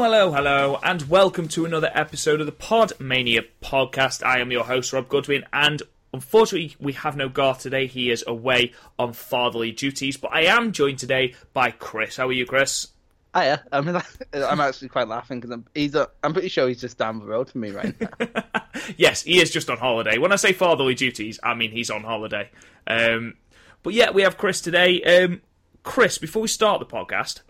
[0.00, 4.24] Hello, hello, hello, and welcome to another episode of the Pod Mania podcast.
[4.24, 5.82] I am your host, Rob Goodwin, and
[6.14, 7.88] unfortunately, we have no Garth today.
[7.88, 12.16] He is away on fatherly duties, but I am joined today by Chris.
[12.16, 12.86] How are you, Chris?
[13.34, 13.64] Hiya.
[13.72, 14.00] I mean,
[14.32, 15.96] I'm actually quite laughing because I'm, he's.
[15.96, 18.44] A, I'm pretty sure he's just down the road from me right now.
[18.96, 20.16] yes, he is just on holiday.
[20.18, 22.50] When I say fatherly duties, I mean he's on holiday.
[22.86, 23.34] Um,
[23.82, 25.02] but yeah, we have Chris today.
[25.02, 25.42] Um,
[25.82, 27.40] Chris, before we start the podcast,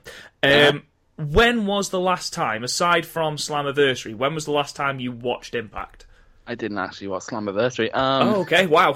[0.42, 0.78] um, Yeah.
[1.18, 5.54] When was the last time, aside from Slammiversary, when was the last time you watched
[5.54, 6.06] Impact?
[6.46, 7.94] I didn't actually watch Slammiversary.
[7.94, 8.94] Um, Oh, okay, wow.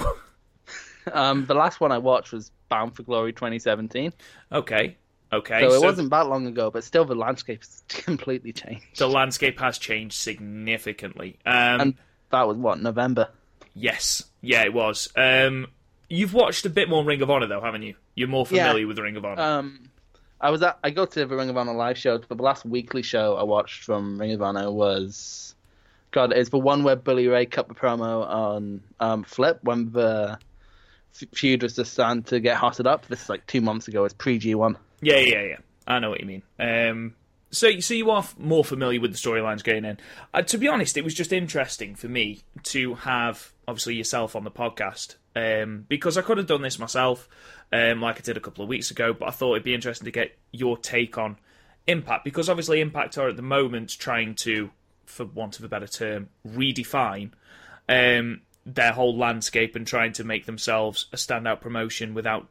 [1.12, 4.12] um, the last one I watched was Bound for Glory 2017,
[4.52, 4.96] okay,
[5.32, 5.60] okay.
[5.60, 8.98] so it wasn't that long ago, but still the landscape landscape's completely changed.
[8.98, 11.38] The landscape has changed significantly.
[11.44, 11.94] Um, and
[12.30, 13.28] that was what November.
[13.74, 15.08] yes, yeah, it was.
[15.16, 15.66] Um,
[16.08, 17.94] you've watched a bit more Ring of Honor, though, haven't you?
[18.14, 18.66] You're more Yeah.
[18.68, 19.42] familiar with Ring of Honor.
[19.42, 19.90] Um,
[20.42, 20.78] I was at.
[20.82, 23.44] I go to the Ring of Honor live shows, but the last weekly show I
[23.44, 25.54] watched from Ring of Honor was,
[26.10, 30.38] God, it's the one where Billy Ray cut the promo on um, Flip when the
[31.32, 33.06] feud was just starting to get hotted up.
[33.06, 34.04] This is like two months ago.
[34.04, 34.76] It's pre G one.
[35.00, 35.56] Yeah, yeah, yeah.
[35.86, 36.42] I know what you mean.
[36.58, 37.14] Um,
[37.52, 39.98] so, so you are more familiar with the storylines going in.
[40.34, 44.42] Uh, to be honest, it was just interesting for me to have obviously yourself on
[44.42, 47.28] the podcast um, because I could have done this myself,
[47.72, 49.12] um, like I did a couple of weeks ago.
[49.12, 51.38] But I thought it'd be interesting to get your take on
[51.86, 54.70] Impact because obviously Impact are at the moment trying to,
[55.04, 57.32] for want of a better term, redefine
[57.88, 62.48] um, their whole landscape and trying to make themselves a standout promotion without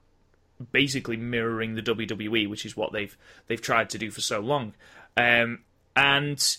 [0.71, 3.17] basically mirroring the WWE, which is what they've
[3.47, 4.73] they've tried to do for so long.
[5.15, 5.59] Um,
[5.95, 6.57] and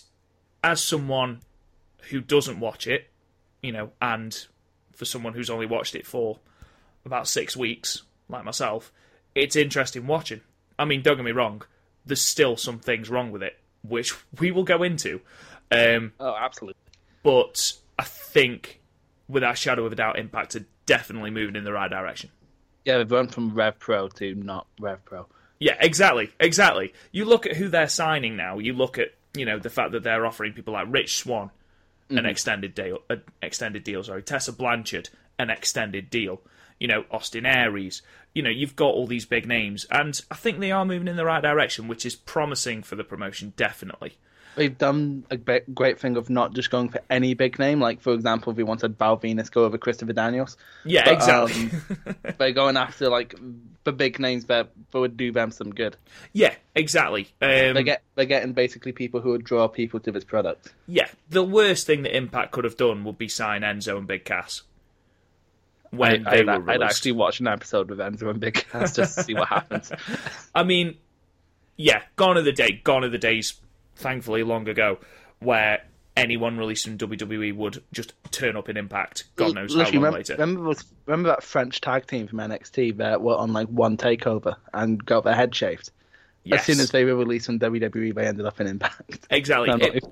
[0.63, 1.41] as someone
[2.09, 3.09] who doesn't watch it,
[3.61, 4.47] you know, and
[5.03, 6.39] for someone who's only watched it for
[7.05, 8.91] about six weeks, like myself,
[9.35, 10.41] it's interesting watching.
[10.79, 11.61] I mean, don't get me wrong,
[12.05, 15.19] there's still some things wrong with it, which we will go into.
[15.71, 16.79] Um, Oh, absolutely.
[17.23, 18.79] but I think,
[19.27, 22.29] without a shadow of a doubt, Impact are definitely moving in the right direction.
[22.85, 25.27] Yeah, we've gone from Rev Pro to not Rev Pro.
[25.59, 26.93] Yeah, exactly, exactly.
[27.11, 28.59] You look at who they're signing now.
[28.59, 31.49] You look at you know the fact that they're offering people like Rich Swan
[32.17, 32.29] an mm.
[32.29, 34.03] extended deal, an extended deal.
[34.03, 35.09] Sorry, Tessa Blanchard
[35.39, 36.41] an extended deal.
[36.79, 38.01] You know Austin Aries.
[38.33, 41.15] You know you've got all these big names, and I think they are moving in
[41.15, 43.53] the right direction, which is promising for the promotion.
[43.55, 44.17] Definitely.
[44.55, 47.79] They've done a be- great thing of not just going for any big name.
[47.79, 50.57] Like, for example, if we wanted Val Venis go over Christopher Daniels.
[50.85, 51.79] Yeah, But, exactly.
[52.07, 53.35] um, they're going after, like,
[53.83, 55.97] the big names that, that would do them some good.
[56.33, 57.23] yeah, exactly.
[57.41, 60.73] Um, They get, they're getting basically people who would draw people to this product.
[60.87, 64.23] Yeah, the worst thing that Impact could have done would be sign Enzo and Big
[64.25, 64.61] Cass
[65.91, 69.15] when I, they were I'd actually watch an episode with Enzo and Big Cass just
[69.17, 69.91] to see what happens.
[70.55, 70.97] I mean,
[71.77, 73.53] yeah, gone are the day, gone are the days.
[73.95, 74.99] Thankfully, long ago,
[75.39, 75.83] where
[76.15, 79.25] anyone released from WWE would just turn up in Impact.
[79.35, 80.35] God knows how long remember, later.
[80.37, 80.73] Remember,
[81.05, 85.23] remember that French tag team from NXT that were on like one takeover and got
[85.23, 85.91] their head shaved?
[86.43, 89.27] yes, As soon as they were released from WWE, they ended up in Impact.
[89.29, 89.69] exactly.
[89.87, 90.03] It,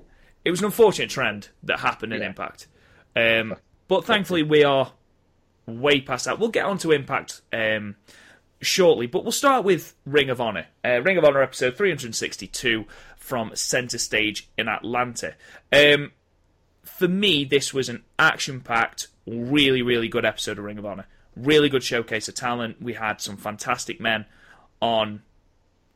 [0.44, 2.28] it was an unfortunate trend that happened in Yeah.
[2.28, 2.66] Impact,
[3.14, 3.54] um,
[3.86, 4.92] but thankfully we are
[5.66, 6.38] way past that.
[6.40, 7.94] We'll get on to Impact um,
[8.60, 10.66] shortly, but we'll start with Ring of Honor.
[10.84, 12.84] Uh, Ring of Honor episode 362
[13.22, 15.34] from Center Stage in Atlanta.
[15.72, 16.10] Um,
[16.82, 21.06] for me, this was an action packed, really, really good episode of Ring of Honor.
[21.36, 22.82] Really good showcase of talent.
[22.82, 24.26] We had some fantastic men
[24.80, 25.22] on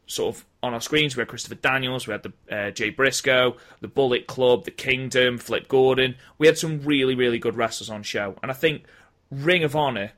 [0.07, 1.17] sort of on our screens.
[1.17, 5.37] We had Christopher Daniels, we had the uh, Jay Briscoe, the Bullet Club, the Kingdom,
[5.37, 6.15] Flip Gordon.
[6.39, 8.85] We had some really, really good wrestlers on show, and I think
[9.31, 10.13] Ring of Honor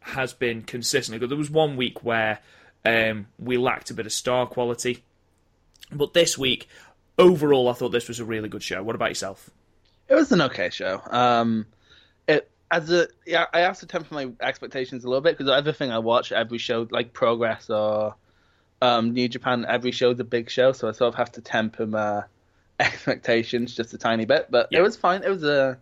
[0.00, 1.30] has been consistently good.
[1.30, 2.38] There was one week where
[2.84, 5.04] um, we lacked a bit of star quality,
[5.94, 6.68] but this week,
[7.18, 8.82] overall, I thought this was a really good show.
[8.82, 9.50] What about yourself?
[10.08, 11.00] It was an okay show.
[11.10, 11.66] Um,
[12.28, 15.90] it as a yeah, I have to temper my expectations a little bit because everything
[15.90, 18.14] I watch, every show like Progress or
[18.80, 21.86] um, New Japan, every show's a big show, so I sort of have to temper
[21.86, 22.24] my
[22.80, 24.48] expectations just a tiny bit.
[24.50, 24.80] But Yeah.
[24.80, 25.22] it was fine.
[25.22, 25.78] It was a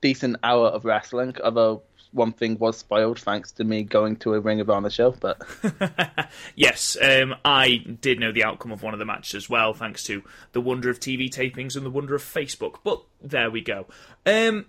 [0.00, 4.40] decent hour of wrestling, although one thing was spoiled thanks to me going to a
[4.40, 5.12] Ring of Honor show.
[5.12, 5.42] But
[6.54, 10.04] yes, um, I did know the outcome of one of the matches as well, thanks
[10.04, 10.22] to
[10.52, 12.76] the wonder of TV tapings and the wonder of Facebook.
[12.84, 13.86] But there we go.
[14.26, 14.66] Um,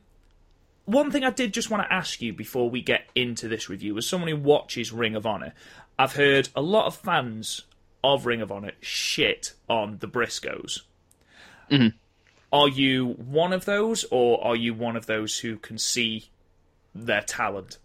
[0.85, 3.97] one thing I did just want to ask you before we get into this review,
[3.97, 5.53] as someone who watches Ring of Honor,
[5.97, 7.63] I've heard a lot of fans
[8.03, 10.81] of Ring of Honor shit on the Briscoes.
[11.71, 11.95] Mm-hmm.
[12.51, 16.29] Are you one of those, or are you one of those who can see
[16.95, 17.77] their talent?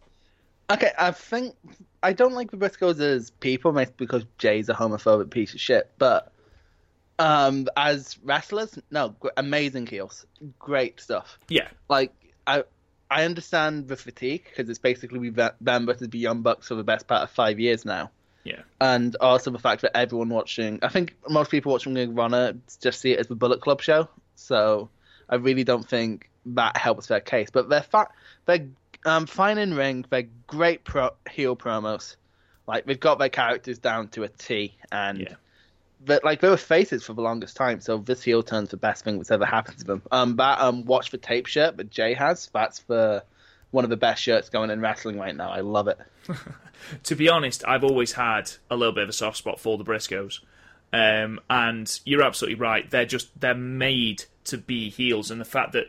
[0.71, 1.55] okay, I think
[2.03, 5.91] I don't like the Briscoes as people, because Jay's a homophobic piece of shit.
[5.99, 6.31] But
[7.19, 10.27] um, as wrestlers, no, amazing heels,
[10.59, 11.39] great stuff.
[11.49, 12.13] Yeah, Like
[12.47, 12.65] I.
[13.11, 16.85] I understand the fatigue because it's basically we've been versus the Young Bucks for the
[16.85, 18.11] best part of five years now.
[18.45, 22.53] yeah, and also the fact that everyone watching, I think most people watching Ring Honor
[22.83, 24.11] just see it as the Bullet Club show.
[24.35, 24.91] So
[25.27, 27.49] I really don't think that helps their case.
[27.51, 28.09] But they're fa-
[28.45, 28.69] they're
[29.05, 30.05] um, fine in ring.
[30.11, 32.17] They're great pro- heel promos.
[32.67, 35.35] Like they've got their characters down to a T, and Yeah.
[36.05, 37.81] but like they were faces for the longest time.
[37.81, 40.03] So this heel turn's the best thing that's ever happened to them.
[40.11, 42.51] Um, that um, watch the tape shirt that Jay has.
[42.53, 43.25] That's the
[43.71, 45.51] one of the best shirts going in wrestling right now.
[45.51, 45.99] I love it.
[47.05, 49.85] to be honest, I've always had a little bit of a soft spot for the
[49.85, 50.41] Briscoes.
[50.93, 52.91] Um, and you're absolutely right.
[52.91, 55.87] They're just they're made to be heels, and the fact that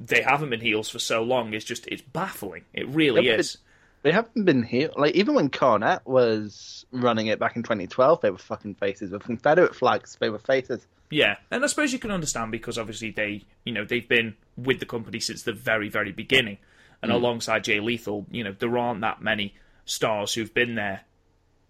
[0.00, 2.64] they haven't been heels for so long is just it's baffling.
[2.72, 3.58] It really is.
[4.02, 4.90] They haven't been here.
[4.96, 9.10] Like even when Cornette was running it back in 2012, they were fucking faces.
[9.10, 10.86] With Confederate flags, they were faces.
[11.10, 14.78] Yeah, and I suppose you can understand because obviously they, you know, they've been with
[14.78, 16.58] the company since the very, very beginning,
[17.02, 17.16] and hmm.
[17.16, 19.54] alongside Jay Lethal, you know, there aren't that many
[19.84, 21.00] stars who've been there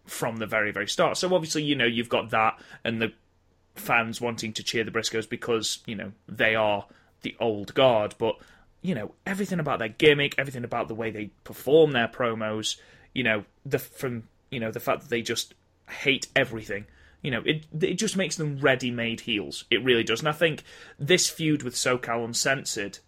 [0.06, 1.16] from the very, very start.
[1.16, 3.12] So obviously, you know, you've got that, and the
[3.76, 6.86] fans wanting to cheer the Briscoes because you know they are
[7.22, 8.36] the old guard, but
[8.82, 12.76] you know everything about their gimmick, everything about the way they perform their promos,
[13.14, 15.54] you know, the from you know the fact that they just
[15.88, 16.86] hate everything.
[17.22, 19.64] You know, it it just makes them ready-made heels.
[19.70, 20.20] It really does.
[20.20, 20.62] And I think
[20.98, 23.00] this feud with SoCal Uncensored,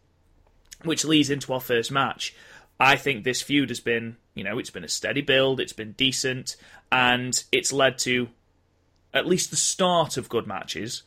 [0.82, 2.34] which leads into our first match,
[2.80, 5.92] I think this feud has been, you know, it's been a steady build, it's been
[5.92, 6.56] decent,
[6.90, 8.30] and it's led to
[9.14, 11.02] at least the start of good matches.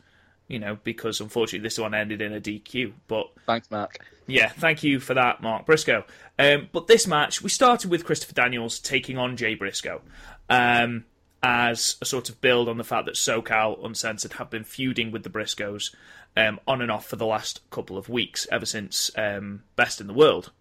[0.48, 2.94] You know, because unfortunately this one ended in a DQ.
[3.08, 3.98] But Thanks, Mark.
[4.28, 6.06] yeah, thank you for that, Mark Briscoe.
[6.38, 10.02] Um, but this match, we started with Christopher Daniels taking on Jay Briscoe
[10.50, 11.06] um,
[11.42, 15.24] as a sort of build on the fact that SoCal Uncensored have been feuding with
[15.24, 15.96] the Briscoes
[16.36, 20.08] um, on and off for the last couple of weeks, ever since um, Best in
[20.08, 20.52] the World.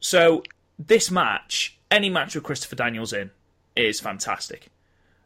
[0.00, 0.44] So
[0.78, 3.30] this match, any match with Christopher Daniels in,
[3.74, 4.68] is fantastic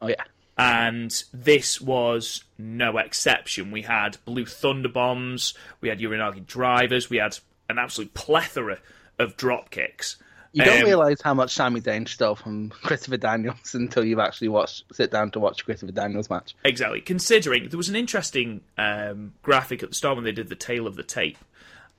[0.03, 0.25] Oh yeah.
[0.59, 3.71] And this was no exception.
[3.71, 7.39] We had Blue Thunder Bombs, we had Uranage drivers, we had
[7.71, 8.79] an absolute plethora
[9.19, 10.17] of drop kicks.
[10.55, 14.49] You don't Um, realize how much Sami Zayn stole from Christopher Daniels until you've actually
[14.49, 16.55] watched, sit down to watch Christopher Daniels match.
[16.65, 17.01] Exactly.
[17.01, 20.87] Considering there was an interesting um, graphic at the start when they did the tale
[20.87, 21.39] of the tape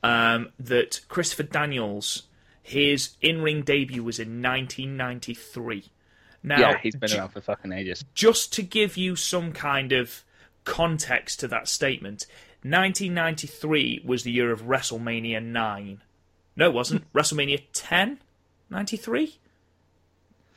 [0.04, 2.24] um, that Christopher Daniels,
[2.62, 5.86] his in-ring debut was in 1993.
[6.44, 8.04] Now, yeah, he's been around for fucking ages.
[8.14, 10.24] just to give you some kind of
[10.66, 12.26] context to that statement,
[12.64, 16.02] 1993 was the year of WrestleMania 9.
[16.56, 17.12] No, it wasn't.
[17.14, 18.20] WrestleMania 10?
[18.70, 19.38] 93?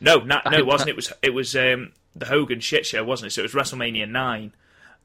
[0.00, 0.90] No, na- no, it wasn't.
[0.90, 3.30] It was it was um, the Hogan shit show, wasn't it?
[3.34, 4.52] So it was WrestleMania 9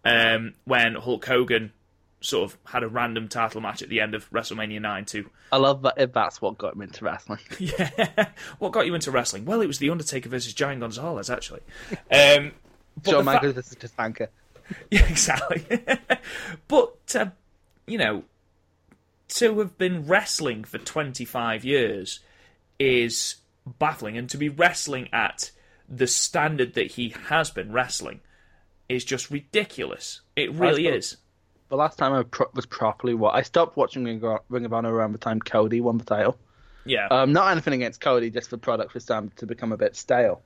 [0.03, 1.71] um, when Hulk Hogan
[2.21, 5.29] sort of had a random title match at the end of WrestleMania 9 too.
[5.51, 7.39] I love that if that's what got him into wrestling.
[7.59, 8.29] yeah.
[8.59, 9.45] what got you into wrestling?
[9.45, 11.61] Well, it was The Undertaker versus Giant Gonzalez, actually.
[12.11, 12.51] Um,
[13.05, 14.27] Shawn Michaels versus Tatanka.
[14.89, 15.65] Yeah, exactly.
[16.69, 17.25] but uh,
[17.85, 18.23] you know,
[19.27, 22.21] to have been wrestling for 25 years
[22.79, 23.35] is
[23.65, 25.51] baffling, and to be wrestling at
[25.89, 28.21] the standard that he has been wrestling
[28.87, 30.21] is just ridiculous.
[30.37, 31.17] It really is.
[31.71, 34.73] The last time I pro- was properly what I stopped watching Ring of, Ring of
[34.73, 36.37] Honor around the time Cody won the title.
[36.83, 39.95] Yeah, Um, not anything against Cody, just the product was starting to become a bit
[39.95, 40.41] stale.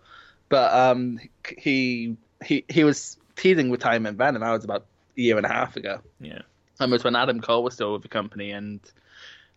[0.49, 1.19] But um,
[1.57, 4.85] he he he was teasing retirement then, and that was about
[5.17, 5.99] a year and a half ago.
[6.19, 6.43] yeah,
[6.79, 8.79] And it was when Adam Cole was still with the company, and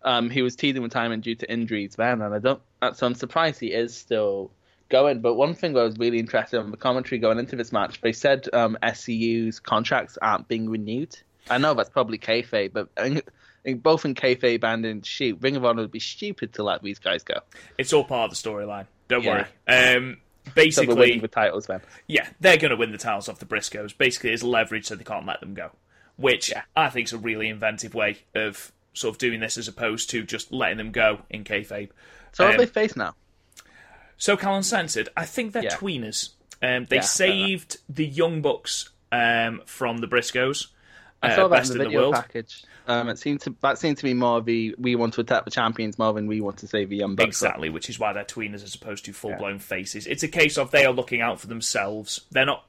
[0.04, 2.22] um, he was teasing retirement due to injuries then.
[2.22, 4.50] And I don't, uh, so I'm surprised he is still
[4.88, 5.20] going.
[5.20, 8.12] But one thing I was really interested in the commentary going into this match, they
[8.12, 11.14] said um, SCU's contracts aren't being renewed.
[11.50, 13.22] I know that's probably kayfabe, but in,
[13.64, 16.82] in, both in kayfabe and in shoot, Ring of Honor would be stupid to let
[16.82, 17.40] these guys go.
[17.76, 18.86] it's all part of the storyline.
[19.08, 19.46] Don't Yeah.
[19.66, 19.96] worry.
[19.96, 20.18] Um,
[20.54, 21.80] basically, winning the titles then.
[22.06, 23.96] yeah, they're going to win the titles off the Briscoes.
[23.96, 25.70] Basically, as leverage, so they can't let them go.
[26.16, 26.62] Which Yeah.
[26.76, 30.24] I think is a really inventive way of sort of doing this as opposed to
[30.24, 31.90] just letting them go in kayfabe.
[32.32, 33.14] So Um, do they face now?
[34.18, 35.76] SoCal Uncensored, I think they're Yeah.
[35.76, 36.30] tweeners.
[36.60, 40.66] Um, they Yeah, saved the Young Bucks um, from the Briscoes.
[41.22, 42.64] I uh, saw that best in the in the video package.
[42.86, 45.50] Um, it seemed to that seemed to be more the we want to attack the
[45.50, 47.28] champions more than we want to save the young bucks.
[47.28, 50.06] Exactly, which is why they're tweeners as opposed to full blown faces.
[50.06, 52.20] It's a case of they are looking out for themselves.
[52.30, 52.64] They're not.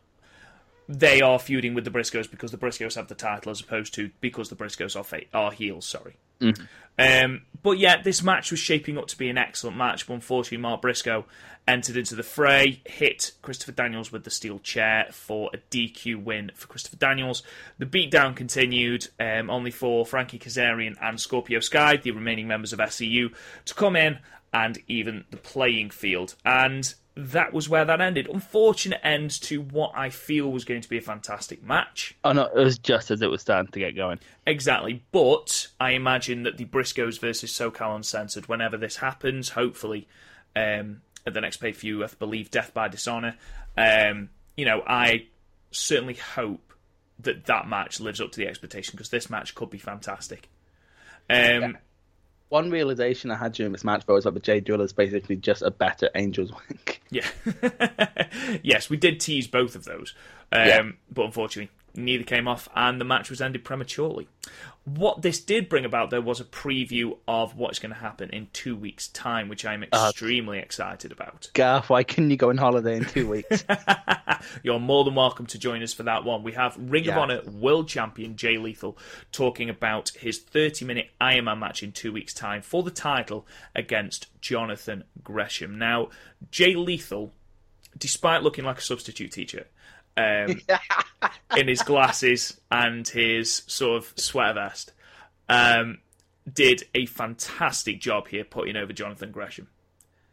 [0.87, 4.09] They are feuding with the Briscoes because the Briscoes have the title, as opposed to
[4.19, 5.85] because the Briscoes are fa- are heels.
[5.85, 6.17] Sorry.
[6.97, 10.07] Um, but yeah, this match was shaping up to be an excellent match.
[10.07, 11.25] But unfortunately, Mark Briscoe
[11.67, 16.51] entered into the fray, hit Christopher Daniels with the steel chair for a DQ win
[16.55, 17.43] for Christopher Daniels.
[17.77, 22.79] The beatdown continued, um, only for Frankie Kazarian and Scorpio Sky, the remaining members of
[22.79, 23.33] SCU,
[23.65, 24.19] to come in
[24.51, 26.35] and even the playing field.
[26.43, 28.27] And that was where that ended.
[28.31, 32.15] Unfortunate end to what I feel was going to be a fantastic match.
[32.23, 34.19] Oh no, it was just as it was starting to get going.
[34.45, 40.07] Exactly, but I imagine that the Briscoes versus SoCal Uncensored, whenever this happens, hopefully
[40.55, 43.35] um, at the next pay per view, I believe Death by Dishonor,
[43.77, 45.27] um, you know, I
[45.71, 46.73] certainly hope
[47.19, 50.49] that that match lives up to the expectation because this match could be fantastic.
[51.29, 51.77] Um,
[52.49, 55.35] One realization I had during this match though was that the Jay Driller is basically
[55.35, 56.79] just a better Angel's Wing.
[57.11, 57.27] Yeah.
[58.63, 60.13] yes, we did tease both of those.
[60.51, 60.81] Um, Yeah.
[61.11, 64.27] But unfortunately, neither came off, and the match was ended prematurely.
[64.85, 68.47] What this did bring about, though, was a preview of what's going to happen in
[68.53, 71.49] two weeks' time, which I'm uh, extremely excited about.
[71.53, 73.65] Garth, why couldn't you go on holiday in two weeks?
[74.63, 76.43] You're more than welcome to join us for that one.
[76.43, 78.97] We have Ring of Honor World Champion Jay Lethal
[79.31, 84.27] talking about his 30 minute Ironman match in two weeks' time for the title against
[84.41, 85.77] Jonathan Gresham.
[85.77, 86.09] Now,
[86.51, 87.33] Jay Lethal,
[87.97, 89.67] despite looking like a substitute teacher,
[90.19, 90.61] um,
[91.57, 94.93] in his glasses and his sort of sweater vest,
[95.47, 95.99] um,
[96.51, 99.67] did a fantastic job here putting over Jonathan Gresham.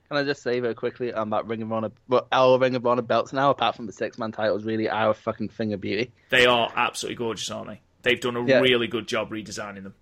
[0.08, 1.90] Can I just say very quickly um, about Ring of Honor?
[2.08, 5.14] Well, our Ring of Honor belts now, apart from the six man titles, really our
[5.14, 6.12] fucking thing of beauty.
[6.30, 7.80] They are absolutely gorgeous, aren't they?
[8.02, 8.60] They've done a Yeah.
[8.60, 9.94] really good job redesigning them.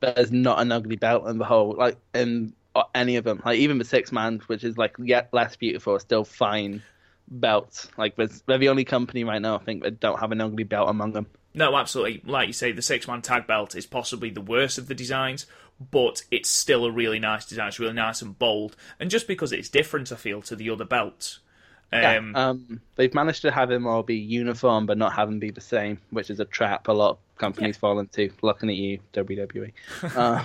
[0.00, 3.42] There's not an ugly belt in the whole, like in uh, any of them.
[3.44, 6.82] Like even the six man, which is like yet less beautiful, still fine
[7.30, 7.88] belts.
[7.96, 10.90] Like they're the only company right now I think that don't have an ugly belt
[10.90, 11.26] among them.
[11.52, 12.22] No, absolutely.
[12.24, 15.46] Like you say, the six man tag belt is possibly the worst of the designs,
[15.90, 17.68] but it's still a really nice design.
[17.68, 18.76] It's really nice and bold.
[19.00, 21.40] And just because it's different, I feel, to the other belts.
[21.92, 25.40] Um, Yeah, um, they've managed to have them all be uniform, but not have them
[25.40, 28.30] be the same, which is a trap a lot of companies fall into.
[28.42, 29.72] Looking at you, WWE.
[30.14, 30.44] Uh,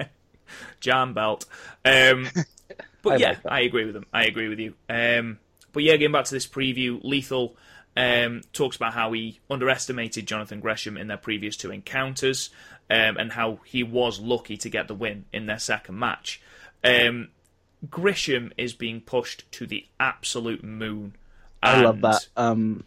[0.80, 1.46] jam belt.
[1.86, 2.28] Um,
[3.02, 3.46] but I yeah, like.
[3.46, 4.04] I agree with them.
[4.12, 4.74] I agree with you.
[4.90, 5.38] Um,
[5.74, 7.54] but yeah, getting back to this preview, Lethal
[7.96, 12.48] um, talks about how he underestimated Jonathan Gresham in their previous two encounters,
[12.88, 16.40] um, and how he was lucky to get the win in their second match.
[16.82, 17.28] Um,
[17.90, 21.16] Gresham is being pushed to the absolute moon.
[21.62, 22.26] I love that.
[22.36, 22.84] Um,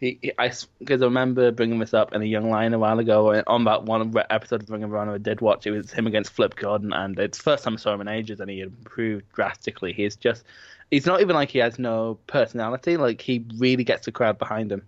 [0.00, 2.98] he, he I because I remember bringing this up in a Young Lion a while
[2.98, 5.66] ago on that one episode of Ring of Honor I did watch.
[5.66, 8.08] It was him against Flip Gordon, and it's the first time I saw him in
[8.08, 9.92] ages, and he improved drastically.
[9.92, 10.44] He's just,
[10.90, 12.96] he's not even like he has no personality.
[12.96, 14.82] Like he really gets the crowd behind him.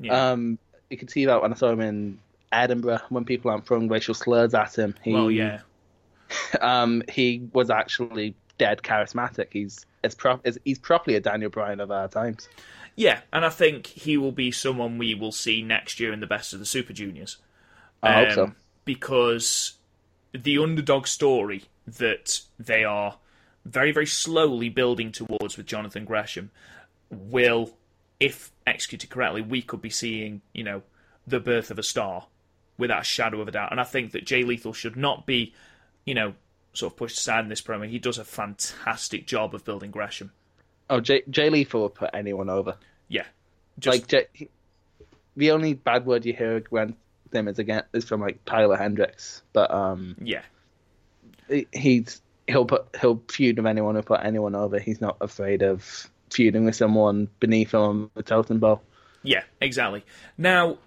[0.00, 0.32] Yeah.
[0.32, 0.58] Um,
[0.90, 2.18] you can see that when I saw him in
[2.52, 4.94] Edinburgh when people aren't throwing racial slurs at him.
[5.02, 5.60] He, well, yeah.
[6.60, 9.48] um, he was actually dead charismatic.
[9.52, 12.48] He's as pro- it's, he's properly a Daniel Bryan of our times.
[12.96, 16.26] Yeah, and I think he will be someone we will see next year in the
[16.26, 17.36] best of the Super Juniors.
[18.02, 18.52] I hope Um, so.
[18.84, 19.74] Because
[20.32, 23.16] the underdog story that they are
[23.68, 26.50] very, very slowly building towards with Jonathan Gresham
[27.10, 27.70] will,
[28.18, 30.82] if executed correctly, we could be seeing, you know,
[31.26, 32.26] the birth of a star
[32.78, 33.70] without a shadow of a doubt.
[33.70, 35.52] And I think that Jay Lethal should not be,
[36.04, 36.34] you know,
[36.72, 37.88] sort of pushed aside in this promo.
[37.88, 40.32] He does a fantastic job of building Gresham.
[40.88, 42.76] Oh, Jay, Jay Lethal will put anyone over.
[43.08, 43.24] Yeah.
[43.78, 44.48] Just, like Jay, he-
[45.36, 46.96] the only bad word you hear when
[47.30, 50.42] them is again is from like Tyler Hendricks, but um, yeah.
[51.48, 54.78] he- he's he'll put he'll feud with anyone who put anyone over.
[54.78, 58.82] He's not afraid of feuding with someone beneath him on the totem pole.
[59.22, 60.04] Yeah, exactly.
[60.36, 60.78] Now,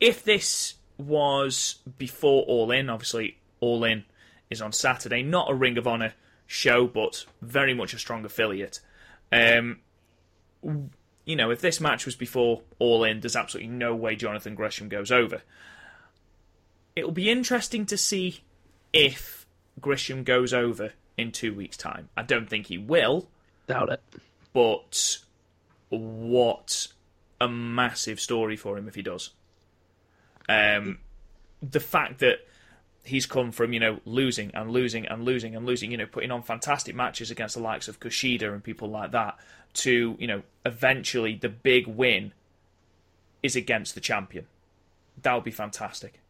[0.00, 4.04] if this was before All In, obviously All In
[4.50, 6.14] is on Saturday, not a Ring of Honor
[6.46, 8.80] show, but very much a strong affiliate.
[9.30, 9.80] Um,
[11.24, 14.88] you know, if this match was before All In, there's absolutely no way Jonathan Gresham
[14.88, 15.42] goes over.
[16.94, 18.40] It'll be interesting to see
[18.92, 19.46] if
[19.80, 22.08] Gresham goes over in two weeks' time.
[22.16, 23.28] I don't think he will
[23.66, 24.00] Doubt it.
[24.52, 25.18] but
[25.90, 26.88] what
[27.40, 29.30] a massive story for him if he does.
[30.48, 30.98] Um,
[31.62, 32.38] the fact that
[33.04, 36.30] he's come from you know losing and losing and losing and losing, you know, putting
[36.30, 39.36] on fantastic matches against the likes of Kushida and people like that,
[39.74, 42.32] to you know eventually the big win
[43.42, 44.46] is against the champion.
[45.22, 46.20] That would be fantastic.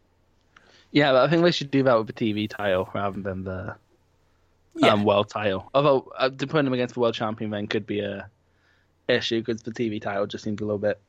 [0.91, 3.77] Yeah, but I think they should do that with the TV title rather than the
[4.75, 4.89] Yeah.
[4.93, 5.71] um, world title.
[5.75, 8.29] Although uh, to put him against the world champion then could be a
[9.09, 11.01] issue because the TV title just seems a little bit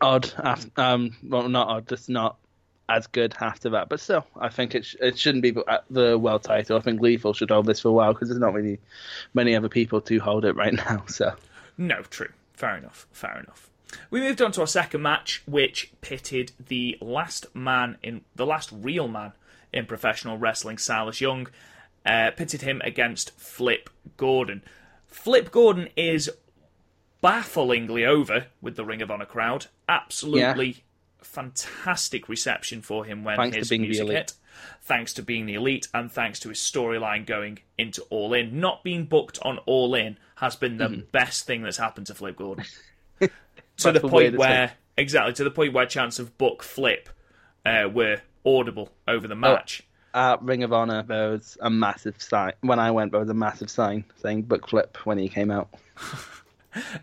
[0.00, 0.32] odd.
[0.38, 2.36] After, um, well, not odd, just not
[2.88, 3.88] as good after that.
[3.88, 6.76] But still, I think it sh- it shouldn't be the, the world title.
[6.76, 8.78] I think Lethal should hold this for a while because there's not really
[9.34, 11.04] many other people to hold it right now.
[11.06, 11.34] So
[11.78, 12.30] No, true.
[12.52, 13.06] Fair enough.
[13.12, 13.70] Fair enough.
[14.10, 18.70] We moved on to our second match, which pitted the last man in the last
[18.72, 19.32] real man
[19.72, 21.48] in professional wrestling, Silas Young,
[22.06, 24.62] uh, pitted him against Flip Gordon.
[25.06, 26.30] Flip Gordon is
[27.22, 29.66] bafflingly over with the Ring of Honor crowd.
[29.88, 30.84] Absolutely
[31.20, 34.16] fantastic reception for him when Thanks to his music elite.
[34.16, 34.32] hit.
[34.82, 38.58] Thanks to being the elite and thanks to his storyline going into All In.
[38.60, 41.00] Not being booked on All In has been the Mm-hmm.
[41.12, 42.64] best thing that's happened to Flip Gordon.
[43.20, 47.08] to the point where exactly to the point where chance of book flip
[47.64, 49.82] uh, were audible over the match.
[50.14, 52.52] At Ring of Honor, there was a massive sign.
[52.60, 55.68] When I went, there was a massive sign saying "Book Flip" when he came out.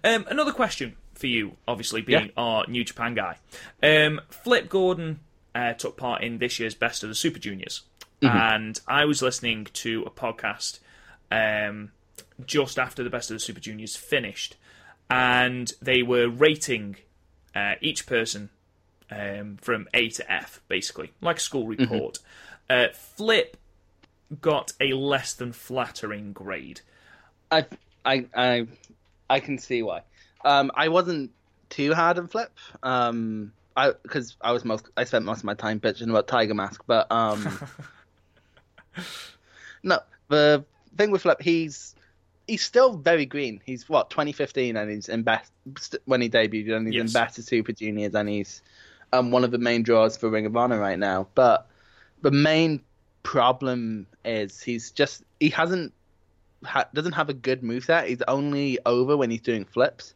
[0.02, 2.32] Um, another question for you, obviously being Yeah.
[2.38, 3.36] our New Japan guy.
[3.84, 5.20] Um, Flip Gordon
[5.54, 7.82] uh, took part in this year's Best of the Super Juniors,
[8.22, 10.80] and I was listening to a podcast
[11.32, 11.92] um,
[12.46, 14.56] just after the Best of the Super Juniors finished,
[15.10, 16.96] and they were rating
[17.54, 18.50] uh, each person
[19.12, 22.20] um, from A to F, basically, like a school report.
[22.70, 23.58] Uh, Flip
[24.42, 26.82] got a less than flattering grade.
[27.52, 27.66] I,
[28.04, 28.68] I, I,
[29.30, 30.02] I can see why.
[30.44, 31.32] Um, I wasn't
[31.70, 32.52] too hard on Flip.
[32.84, 36.54] Um, I because I was most I spent most of my time bitching about Tiger
[36.56, 37.60] Mask, but um,
[39.84, 40.66] no, the
[40.98, 41.96] thing with Flip, he's
[42.48, 43.62] he's still very green.
[43.66, 45.52] He's what 2015, and he's in best
[46.06, 47.08] when he debuted, and he's Yes.
[47.10, 48.62] in Best of Super Juniors, and he's
[49.14, 51.28] um one of the main draws for Ring of Honor right now.
[51.36, 51.68] But
[52.22, 52.82] the main
[53.24, 55.94] problem is he's just he hasn't
[56.64, 58.08] ha- doesn't have a good move set.
[58.08, 60.14] He's only over when he's doing flips,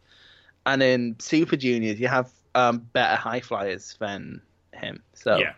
[0.66, 4.42] and in Super Juniors you have um, better high flyers than
[4.74, 5.04] him.
[5.14, 5.54] So Yeah.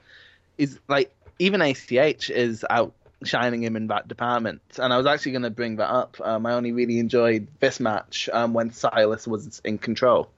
[0.58, 4.62] he's like even ACH is outshining him in that department.
[4.78, 6.18] And I was actually going to bring that up.
[6.24, 10.30] Um, I only really enjoyed this match um, when Silas was in control.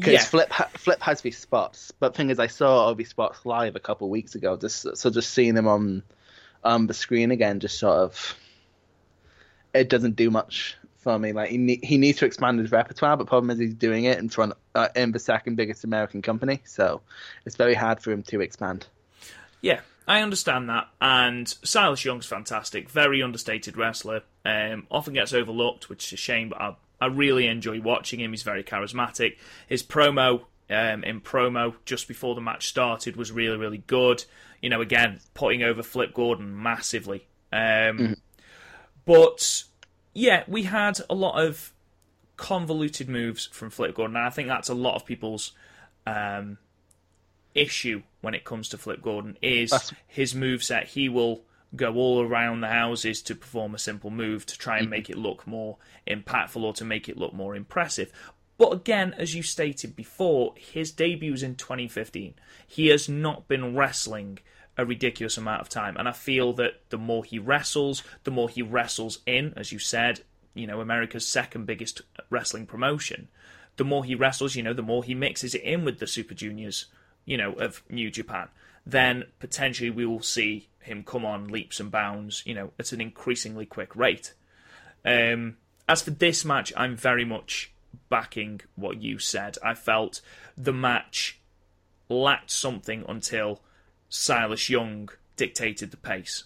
[0.00, 0.24] Because Yeah.
[0.24, 3.76] Flip ha- Flip has these spots, but thing is, I saw all these spots live
[3.76, 4.56] a couple of weeks ago.
[4.56, 6.02] Just so just seeing him on
[6.64, 8.34] um, the screen again, just sort of
[9.74, 11.32] it doesn't do much for me.
[11.32, 14.18] Like he ne- he needs to expand his repertoire, but problem is he's doing it
[14.18, 17.02] in front uh, in the second biggest American company, so
[17.44, 18.86] it's very hard for him to expand.
[19.60, 20.88] Yeah, I understand that.
[21.00, 24.22] And Silas Young's fantastic, very understated wrestler.
[24.44, 26.48] Um, often gets overlooked, which is a shame.
[26.48, 28.32] But I, I really enjoy watching him.
[28.32, 29.36] He's very charismatic.
[29.66, 34.24] His promo um, in promo just before the match started was really, really good.
[34.62, 37.26] You know, again, putting over Flip Gordon massively.
[37.52, 38.16] Um,
[39.06, 39.64] But
[40.14, 41.72] yeah, we had a lot of
[42.36, 45.52] convoluted moves from Flip Gordon, and I think that's a lot of people's
[46.06, 46.58] um,
[47.54, 50.84] issue when it comes to Flip Gordon is That's- his moveset.
[50.86, 51.42] He will
[51.76, 54.90] go all around the houses to perform a simple move to try and Mm-hmm.
[54.90, 58.12] make it look more impactful or to make it look more impressive.
[58.58, 62.34] But again, as you stated before, his debut's in 2015.
[62.66, 64.38] He has not been wrestling
[64.76, 68.48] a ridiculous amount of time, and I feel that the more he wrestles, the more
[68.48, 70.20] he wrestles in, as you said,
[70.54, 73.28] you know, America's second biggest wrestling promotion.
[73.76, 76.34] The more he wrestles, you know, the more he mixes it in with the Super
[76.34, 76.86] Juniors,
[77.24, 78.48] you know, of New Japan.
[78.84, 83.00] Then potentially we will see him come on leaps and bounds, you know, at an
[83.00, 84.32] increasingly quick rate.
[85.04, 85.56] Um,
[85.88, 87.72] as for this match, I'm very much
[88.08, 89.58] backing what you said.
[89.64, 90.20] I felt
[90.56, 91.38] the match
[92.08, 93.60] lacked something until
[94.08, 96.44] Silas Young dictated the pace.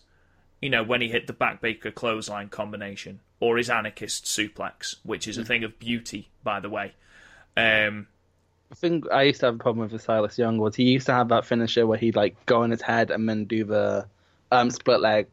[0.61, 5.37] You know, when he hit the backbreaker clothesline combination or his anarchist suplex, which is
[5.37, 6.95] a thing of beauty, by the way.
[7.57, 8.07] Um,
[8.71, 11.07] The thing I used to have a problem with with Silas Young was he used
[11.07, 14.07] to have that finisher where he'd like go on his head and then do the
[14.51, 15.27] um, split leg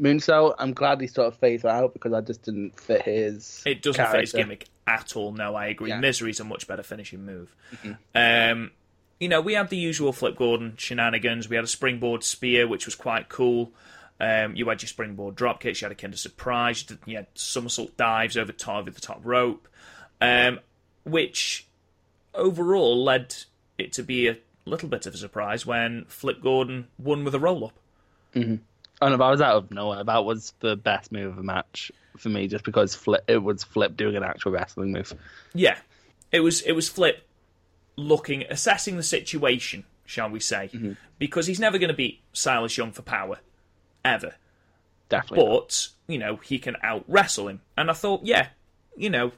[0.00, 0.54] moonsault.
[0.58, 3.62] I'm glad he sort of phased out because I just didn't fit his.
[3.66, 5.32] It doesn't fit his gimmick at all.
[5.32, 5.90] No, I agree.
[5.90, 5.96] Yeah.
[5.96, 6.02] Mm-hmm.
[6.02, 7.54] Misery's a much better finishing move.
[8.14, 8.70] Um,
[9.18, 11.48] you know, we had the usual Flip Gordon shenanigans.
[11.48, 13.72] We had a springboard spear, which was quite cool.
[14.18, 15.80] Um, you had your springboard drop kicks.
[15.80, 16.82] You had a kind of surprise.
[16.82, 19.68] You, did, you had somersault dives over top over the top rope,
[20.20, 20.60] um,
[21.04, 21.66] which
[22.34, 23.34] overall led
[23.78, 27.38] it to be a little bit of a surprise when Flip Gordon won with a
[27.38, 27.79] roll up.
[28.34, 28.56] Mm-hmm.
[29.02, 30.04] Oh no, I was out of nowhere.
[30.04, 33.64] That was the best move of the match for me, just because Flip, it was
[33.64, 35.12] Flip doing an actual wrestling move.
[35.54, 35.78] Yeah,
[36.30, 37.26] it was it was Flip
[37.96, 40.92] looking, assessing the situation, shall we say, mm-hmm.
[41.18, 43.38] because he's never going to beat Silas Young for power,
[44.04, 44.34] ever.
[45.08, 45.46] Definitely.
[45.46, 48.48] But you know he can out wrestle him, and I thought, yeah,
[48.96, 49.32] you know,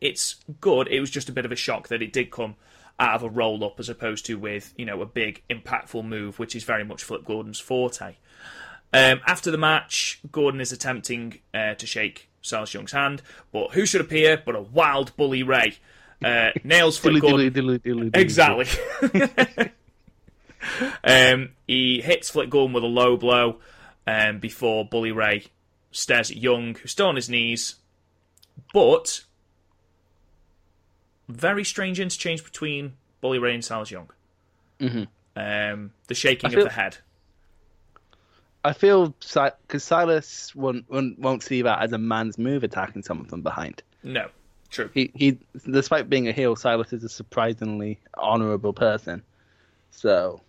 [0.00, 0.88] it's good.
[0.88, 2.56] It was just a bit of a shock that it did come
[3.02, 6.38] out of a roll up as opposed to with you know a big impactful move,
[6.38, 8.14] which is very much Flip Gordon's forte.
[8.94, 13.86] Um, after the match, Gordon is attempting uh, to shake Silas Young's hand, but who
[13.86, 15.76] should appear but a wild bully Ray?
[16.22, 18.10] Uh, nails Flip Gordon.
[18.14, 18.66] Exactly.
[21.04, 23.58] um, he hits Flip Gordon with a low blow
[24.06, 25.46] um, before Bully Ray
[25.90, 27.76] stares at Young, who's still on his knees.
[28.72, 29.24] But
[31.32, 34.10] very strange interchange between Bully Ray and Silas Young.
[34.80, 35.04] Mm-hmm.
[35.36, 36.98] Um, the shaking feel- of the head.
[38.64, 43.26] I feel because Silas won't, won't won't see that as a man's move attacking someone
[43.26, 43.82] from behind.
[44.04, 44.28] No,
[44.70, 44.88] true.
[44.94, 49.22] He he, despite being a heel, Silas is a surprisingly honourable person,
[49.90, 50.40] so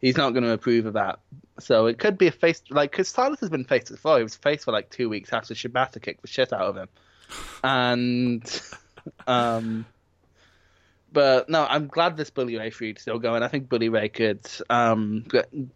[0.00, 1.18] he's not going to approve of that.
[1.58, 4.18] So it could be a face like because Silas has been faced before.
[4.18, 6.88] He was faced for like two weeks after Shibata kicked the shit out of him,
[7.64, 8.62] and
[9.26, 9.86] um.
[11.12, 13.42] But no, I'm glad this Bully Ray feud is still going.
[13.42, 15.24] I think Bully Ray could um,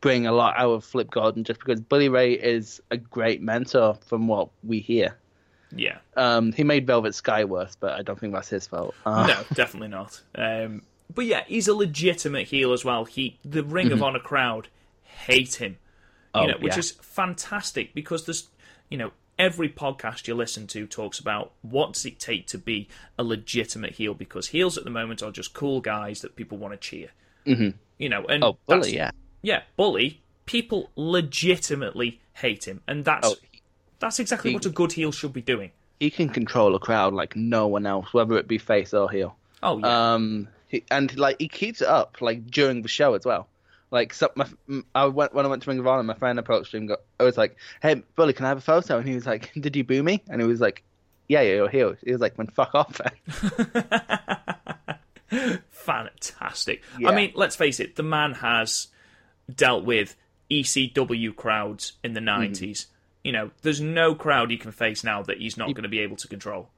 [0.01, 3.99] bring a lot out of Flip Gordon just because Bully Ray is a great mentor
[4.07, 5.17] from what we hear.
[5.75, 5.99] Yeah.
[6.17, 8.95] Um, he made Velvet Sky worse, but I don't think that's his fault.
[9.05, 10.21] Uh, No, definitely not.
[10.37, 13.05] Um, but yeah, he's a legitimate heel as well.
[13.05, 14.69] He the Ring of Honor crowd
[15.03, 16.45] hate him, you Mm-hmm.
[16.45, 16.79] Oh, know, which yeah.
[16.81, 18.49] is fantastic because there's,
[18.89, 22.89] you know, every podcast you listen to talks about what does it take to be
[23.19, 26.73] a legitimate heel because heels at the moment are just cool guys that people want
[26.73, 27.09] to cheer.
[27.47, 27.77] Mm-hmm.
[27.99, 29.11] You know, and Oh, Bully, yeah.
[29.43, 30.21] yeah, bully.
[30.47, 33.35] People legitimately hate him, and that's Oh,
[33.99, 35.71] that's exactly he- what a good heel should be doing.
[36.01, 39.37] He can control a crowd like no one else, whether it be face or heel.
[39.63, 43.25] Oh yeah, Um, he, and like he keeps it up like during the show as
[43.25, 43.47] well.
[43.95, 44.45] Like so my,
[44.93, 46.91] I went when I went to Ring of Honor, my friend approached him.
[46.91, 49.53] and I was like, "Hey, Bully, can I have a photo?" And he was like,
[49.61, 50.83] "Did you boo me?" And he was like,
[51.29, 53.01] "Yeah, yeah, you're heel." He was like, "When fuck off."
[55.71, 56.83] fantastic.
[56.99, 57.11] Yeah.
[57.11, 58.89] I mean, let's face it, the man has
[59.55, 60.17] dealt with
[60.51, 62.87] ECW crowds in the 90s.
[63.23, 66.01] You know, there's no crowd he can face now that he's not going to be
[66.01, 66.69] able to control.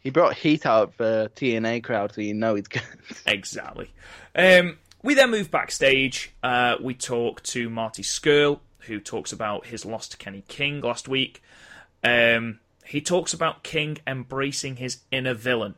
[0.00, 2.82] he brought heat out of the TNA crowd, so you know he's good.
[3.26, 3.90] Exactly.
[4.34, 6.32] Um, we then move backstage.
[6.42, 11.06] Uh, we talk to Marty Scurll, who talks about his loss to Kenny King last
[11.06, 11.42] week.
[12.02, 15.74] Um, he talks about King embracing his inner villain,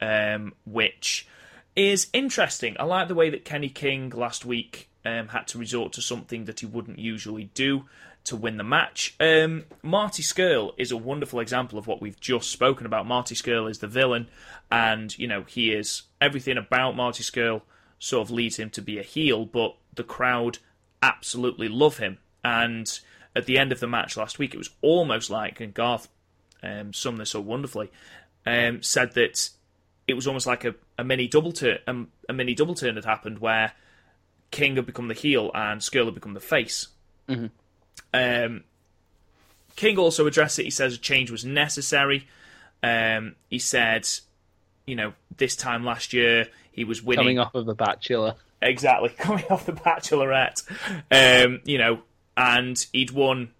[0.00, 1.26] um, which
[1.74, 2.76] is interesting.
[2.78, 6.44] I like the way that Kenny King last week um, had to resort to something
[6.44, 7.86] that he wouldn't usually do
[8.22, 9.16] to win the match.
[9.18, 13.06] Um, Marty Scurll is a wonderful example of what we've just spoken about.
[13.06, 14.28] Marty Scurll is the villain,
[14.70, 17.62] and you know he is everything about Marty Scurll
[18.00, 20.58] sort of leads him to be a heel, but the crowd
[21.02, 22.18] absolutely love him.
[22.42, 22.98] And
[23.36, 26.08] at the end of the match last week, it was almost like, and Garth
[26.62, 27.92] um, summed this up wonderfully,
[28.46, 29.50] um, said that
[30.08, 31.78] it was almost like a, a mini double turn.
[31.86, 33.72] Um, a mini double turn had happened where
[34.50, 36.88] King had become the heel and Scurll had become the face.
[38.12, 38.64] Um,
[39.76, 40.64] King also addressed it.
[40.64, 42.26] He says a change was necessary.
[42.82, 44.08] Um, he said,
[44.86, 47.24] you know, this time last year he was winning.
[47.24, 48.34] Coming off of the Bachelor.
[48.62, 50.62] Exactly, coming off the Bachelorette,
[51.10, 52.00] um, you know,
[52.36, 53.50] and he'd won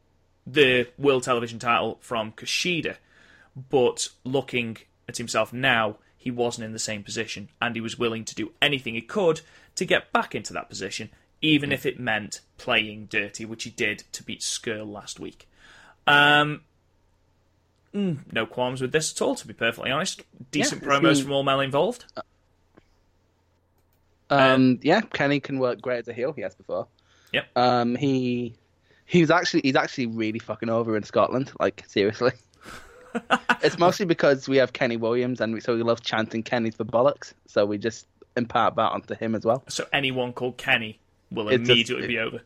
[0.46, 2.96] the World Television title from Kushida,
[3.70, 4.76] but looking
[5.08, 8.52] at himself now, he wasn't in the same position, and he was willing to do
[8.60, 9.40] anything he could
[9.76, 11.08] to get back into that position,
[11.40, 15.48] even if it meant playing dirty, which he did to beat Scurll last week.
[16.06, 16.60] Um,
[17.94, 20.22] mm, no qualms with this at all, to be perfectly honest.
[20.50, 22.04] Decent Yeah, promos been- from all men involved.
[24.30, 26.32] Um, yeah, Kenny can work great as a heel.
[26.32, 26.86] He has before.
[27.32, 27.46] Yep.
[27.56, 28.54] Um, he
[29.06, 31.52] he's actually he's actually really fucking over in Scotland.
[31.58, 32.32] Like seriously.
[33.62, 36.84] it's mostly because we have Kenny Williams, and we, so we love chanting Kenny's for
[36.84, 37.32] bollocks.
[37.46, 39.64] So we just impart that onto him as well.
[39.68, 42.40] So anyone called Kenny will It's just- immediately be over.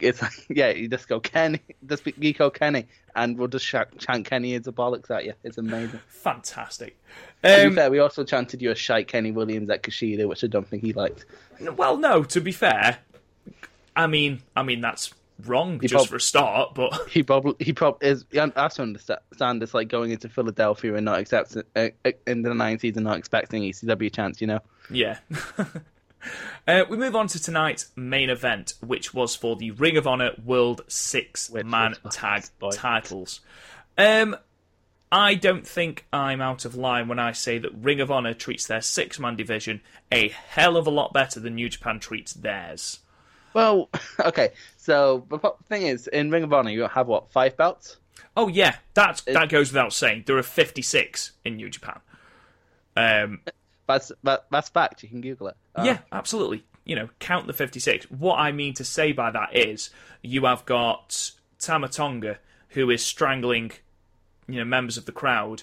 [0.00, 3.96] It's like, yeah, you just go Kenny, just be Geeko Kenny, and we'll just shout,
[3.98, 5.34] chant Kenny is a bollocks at you.
[5.44, 6.00] It's amazing.
[6.08, 6.96] Fantastic.
[7.42, 10.42] to be Um, fair, we also chanted you a shite Kenny Williams at Kushida, which
[10.44, 11.24] I don't think he liked.
[11.76, 12.24] well, no.
[12.24, 12.98] To be fair,
[13.96, 15.14] I mean, I mean that's
[15.46, 16.74] wrong just prob- for a start.
[16.74, 18.24] But He probably he probably is.
[18.32, 19.62] I to understand.
[19.62, 23.18] It's like going into Philadelphia and not accepting uh, uh, in the nineties and not
[23.18, 24.40] expecting ECW chance.
[24.40, 24.60] You know.
[24.90, 25.18] yeah.
[26.66, 30.30] Uh, we move on to tonight's main event, which was for the Ring of Honor
[30.42, 33.42] World Six Which Man Tag titles.
[33.98, 34.34] Um,
[35.12, 38.66] I don't think I'm out of line when I say that Ring of Honor treats
[38.66, 43.00] their six man division a hell of a lot better than New Japan treats theirs.
[43.52, 44.50] Well, okay.
[44.76, 47.98] So the thing is, in Ring of Honor, you have what five belts?
[48.36, 50.24] Oh yeah, that that goes without saying.
[50.26, 52.00] There are 56 in New Japan.
[52.96, 53.40] Um,
[53.86, 55.02] That's that, that's fact.
[55.02, 55.56] You can Google it.
[55.74, 56.64] Uh, Yeah, absolutely.
[56.84, 58.10] You know, count the 56.
[58.10, 59.90] What I mean to say by that is
[60.22, 62.38] you have got Tama Tonga,
[62.70, 63.72] who is strangling,
[64.46, 65.62] you know, members of the crowd,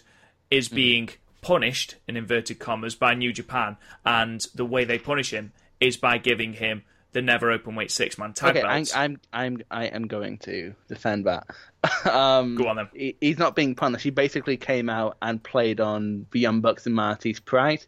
[0.50, 0.76] is Mm-hmm.
[0.76, 1.10] being
[1.42, 3.78] punished, in inverted commas, by New Japan.
[4.06, 8.18] And the way they punish him is by giving him the never open weight six
[8.18, 8.86] man tag Okay, I'm.
[8.96, 11.46] I'm I'm I am going to defend that.
[12.10, 12.88] um, Go on then.
[12.94, 14.04] he- he's not being punished.
[14.04, 17.86] He basically came out and played on the Young Bucks and Marty's pride,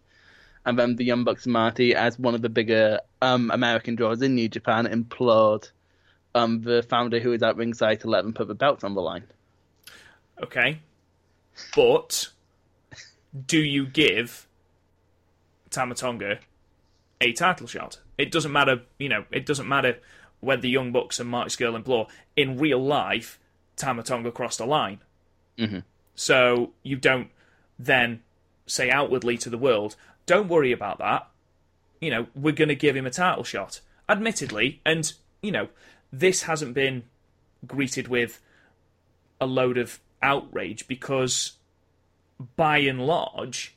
[0.65, 4.21] and then the Young Bucks and Marty, as one of the bigger um, American draws
[4.21, 5.69] in New Japan, implored
[6.36, 9.02] um, the founder who was at ringside to let them put the belts on the
[9.02, 9.26] line.
[10.41, 10.80] Okay.
[11.76, 12.30] But
[13.47, 14.47] do you give
[15.69, 16.39] Tama Tonga
[17.21, 17.99] a title shot?
[18.17, 19.99] It doesn't matter, you know, it doesn't matter
[20.39, 22.08] whether the Young Bucks and Mark Scurll implore.
[22.36, 23.39] In real life
[23.76, 24.99] Tama Tonga crossed a line.
[25.58, 25.80] Mm-hmm.
[26.15, 27.30] So you don't
[27.78, 28.21] then
[28.65, 29.95] say outwardly to the world,
[30.26, 31.28] don't worry about that.
[32.02, 33.80] You know, we're going to give him a title shot.
[34.10, 35.70] Admittedly, and, you know,
[36.12, 37.04] this hasn't been
[37.66, 38.42] greeted with
[39.40, 41.54] a load of outrage because,
[42.56, 43.76] by and large,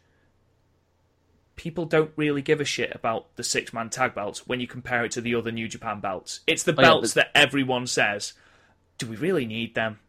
[1.55, 5.05] people don't really give a shit about the six man tag belts when you compare
[5.05, 6.41] it to the other New Japan belts.
[6.47, 8.33] It's the Oh, yeah, belts but- that everyone says,
[8.99, 10.01] do we really need them?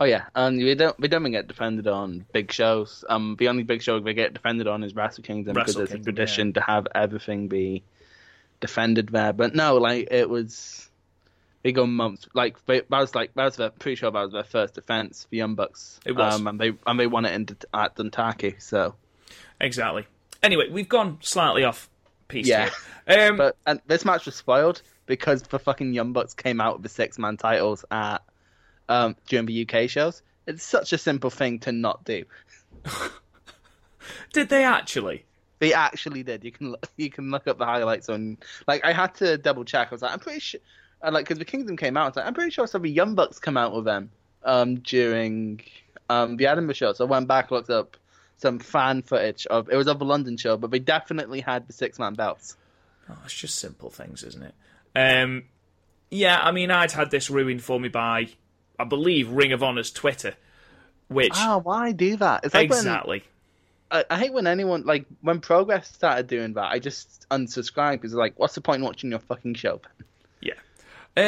[0.00, 3.04] Oh yeah, and we don't we don't get defended on big shows.
[3.10, 5.92] Um, the only big show we get defended on is Wrestle Kingdom because Wrestle it's
[5.92, 7.82] a tradition to have everything be
[8.60, 9.34] defended there.
[9.34, 10.88] But no, like it was,
[11.62, 12.26] they go months.
[12.32, 15.36] Like that was like that was their pretty sure that was their first defense, the
[15.36, 16.00] Young Bucks.
[16.06, 16.34] It was.
[16.34, 18.60] um, and they and they won it in, at Dontaku.
[18.60, 18.94] So
[19.60, 20.06] Exactly.
[20.42, 21.90] Anyway, we've gone slightly off
[22.28, 22.70] piece Yeah.
[23.06, 26.84] Um, But and this match was spoiled because the fucking Young Bucks came out with
[26.84, 28.22] the six man titles at
[28.90, 30.22] um, during the UK shows.
[30.46, 32.24] It's such a simple thing to not do.
[34.32, 35.24] did they actually?
[35.60, 36.44] They actually did.
[36.44, 38.36] You can look, you can look up the highlights on.
[38.66, 39.88] Like I had to double check.
[39.90, 40.60] I was like, I'm pretty sure.
[41.02, 42.82] And like, because the Kingdom came out, I was like, I'm pretty sure some of
[42.82, 44.10] the Young Bucks come out with them
[44.44, 45.62] um, during
[46.10, 46.92] um, the Edinburgh show.
[46.92, 47.96] So I went back, looked up
[48.36, 51.72] some fan footage of it was of a London show, but they definitely had the
[51.72, 52.56] six man belts.
[53.08, 54.54] Oh, it's just simple things, isn't it?
[54.94, 55.44] Um,
[56.10, 58.28] yeah, I mean, I'd had this ruined for me by,
[58.80, 60.34] I believe, Ring of Honor's Twitter,
[61.08, 62.44] which Ah, why do that?
[62.44, 63.24] It's like when exactly.
[63.90, 66.70] I, I hate when anyone like when Progress started doing that.
[66.70, 69.80] I just unsubscribed because like, what's the point in watching your fucking show?
[70.42, 70.54] Yeah.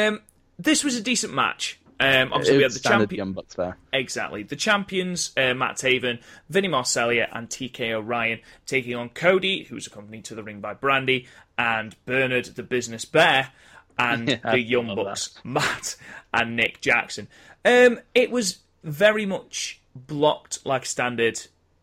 [0.07, 0.21] Um,
[0.57, 1.79] this was a decent match.
[1.99, 3.37] Um, obviously, we had the champion.
[3.55, 3.77] There.
[3.93, 4.41] Exactly.
[4.41, 10.25] The champions, uh, Matt Taven, Vinny Marseglia, and TK O'Ryan, taking on Cody, who's accompanied
[10.25, 13.51] to the ring by Brandi, and Bernard, the business bear,
[13.97, 15.95] and Yeah, the Young Bucks, Matt
[16.33, 17.27] and Nick Jackson.
[17.65, 21.39] Um, it was very much blocked like a standard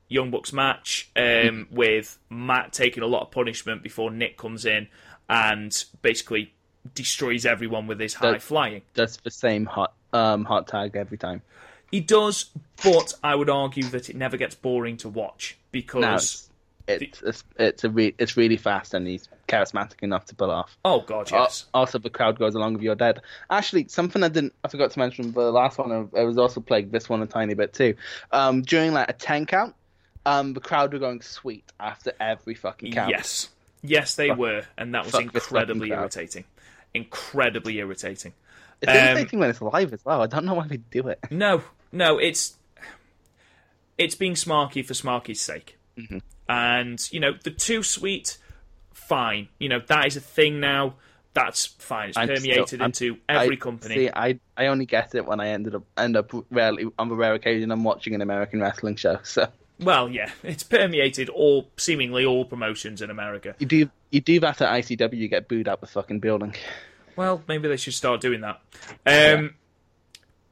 [0.09, 4.89] Young Bucks match, um, with Matt taking a lot of punishment before Nick comes in
[5.29, 6.53] and basically
[6.95, 8.83] destroys everyone with his high That- flying.
[8.95, 11.43] That's the same hot um hot tag every time.
[11.93, 12.51] He does,
[12.85, 16.49] but I would argue that it never gets boring to watch because
[16.91, 20.77] it's it's a re- it's really fast and he's charismatic enough to pull off.
[20.85, 23.21] oh god, Al- yes, Also, the crowd goes along with your dead.
[23.51, 26.09] Actually, something I didn't I forgot to mention the last one.
[26.17, 27.95] I was also playing this one a tiny bit too.
[28.33, 29.75] Um, during like a ten count,
[30.27, 33.11] um, the crowd were going sweet after every fucking count.
[33.11, 33.49] yes,
[33.83, 36.45] yes, they were, and that was fuck incredibly irritating,
[36.95, 38.35] incredibly irritating.
[38.81, 40.23] it's Um, irritating when it's live as well.
[40.23, 41.19] I don't know why they do it.
[41.31, 42.55] No, no, it's
[43.99, 46.19] it's being smarky for smarky's sake, Mm-hmm.
[46.51, 48.37] And you know the too sweet,
[48.93, 49.49] fine.
[49.59, 50.95] You know that is a thing now.
[51.33, 52.09] That's fine.
[52.09, 53.95] It's I'm permeated still- into every I, company.
[53.95, 57.15] See, I I only get it when I ended up end up rarely on the
[57.15, 59.19] rare occasion I'm watching an American wrestling show.
[59.25, 59.47] So
[59.79, 63.55] Well, yeah, it's permeated all seemingly all promotions in America.
[63.61, 66.55] you do you do that at ICW, you get booed out the fucking building.
[67.15, 68.61] Well, maybe they should start doing that.
[69.07, 69.55] Um,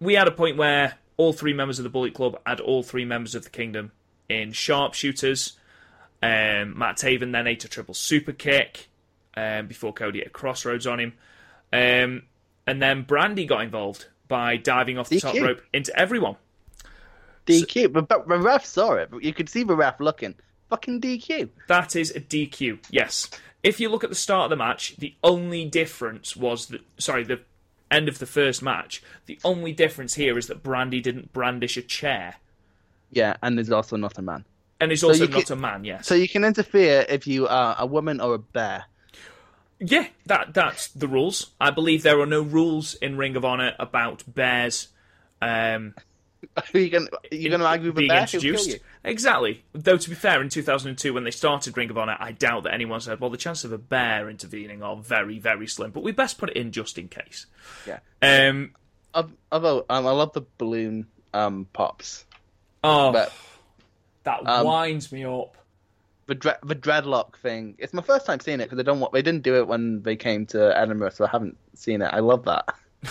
[0.00, 3.04] We had a point where all three members of the Bullet Club had all three
[3.04, 3.90] members of the Kingdom
[4.28, 5.54] in sharpshooters.
[6.22, 8.88] Um, Matt Taven then ate a triple super kick
[9.36, 11.12] um, before Cody hit a crossroads on him.
[11.72, 12.22] Um,
[12.66, 16.36] and then Brandi got involved by diving off the top rope into everyone.
[17.46, 19.10] DQ, but, but the ref saw it.
[19.20, 20.34] You could see the ref looking.
[20.68, 21.48] Fucking DQ.
[21.68, 22.78] That is a DQ.
[22.90, 23.30] Yes.
[23.62, 27.24] if you look at the start of the match, the only difference was that sorry,
[27.24, 27.40] the
[27.90, 29.02] end of the first match.
[29.26, 32.34] The only difference here is that Brandi didn't brandish a chair,
[33.10, 34.44] Yeah, and there's also not a man.
[34.80, 35.84] And is also you not can- a man.
[35.84, 36.06] Yes.
[36.06, 38.84] So you can interfere if you are a woman or a bear.
[39.80, 41.50] Yeah, that that's the rules.
[41.60, 44.88] I believe there are no rules in Ring of Honor about bears
[45.40, 45.94] um,
[46.74, 48.22] you can you're going to argue with a being bear?
[48.22, 48.68] Introduced.
[48.68, 48.78] you.
[49.04, 49.64] Exactly.
[49.72, 52.74] Though to be fair, in 2002 when they started Ring of Honor, I doubt that
[52.74, 56.12] anyone said, "Well, the chances of a bear intervening are very, very slim." But we
[56.12, 57.46] best put it in just in case.
[57.86, 57.98] Yeah.
[58.22, 58.74] Um.
[59.50, 62.24] Although um, I love the balloon um, pops,
[62.84, 63.32] Oh, but
[64.24, 65.56] that um, winds me up.
[66.26, 67.74] the dre- the dreadlock thing.
[67.78, 70.02] It's my first time seeing it because they don't want they didn't do it when
[70.02, 72.10] they came to Edinburgh, so I haven't seen it.
[72.12, 72.64] I love that.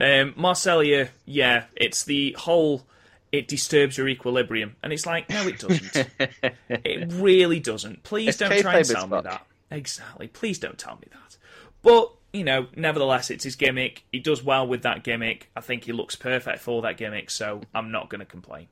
[0.00, 2.82] Um, Marseglia, yeah, it's the whole.
[3.30, 6.08] It disturbs your equilibrium, and it's like, no, it doesn't.
[6.68, 8.02] it really doesn't.
[8.02, 9.22] Please It's don't try and tell me fuck.
[9.24, 9.46] that.
[9.70, 10.26] Exactly.
[10.26, 11.36] Please don't tell me that.
[11.82, 14.02] But you know, nevertheless, it's his gimmick.
[14.10, 15.48] He does well with that gimmick.
[15.54, 18.66] I think he looks perfect for that gimmick, so I'm not going to complain.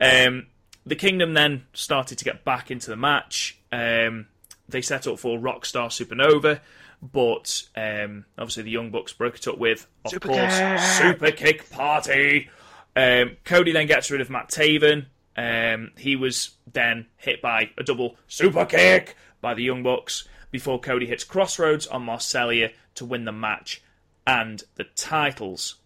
[0.00, 0.46] Um,
[0.86, 3.58] the Kingdom then started to get back into the match.
[3.70, 4.26] Um,
[4.68, 6.60] they set up for Rockstar Supernova,
[7.02, 10.78] but um, obviously the Young Bucks broke it up with, of Super course, Kick.
[10.80, 12.48] Super Kick Party.
[12.94, 15.06] Um, Cody then gets rid of Matt Taven.
[15.36, 20.78] Um, he was then hit by a double super kick by the Young Bucks before
[20.78, 23.80] Cody hits Crossroads on Marseglia to win the match
[24.26, 25.76] and the titles.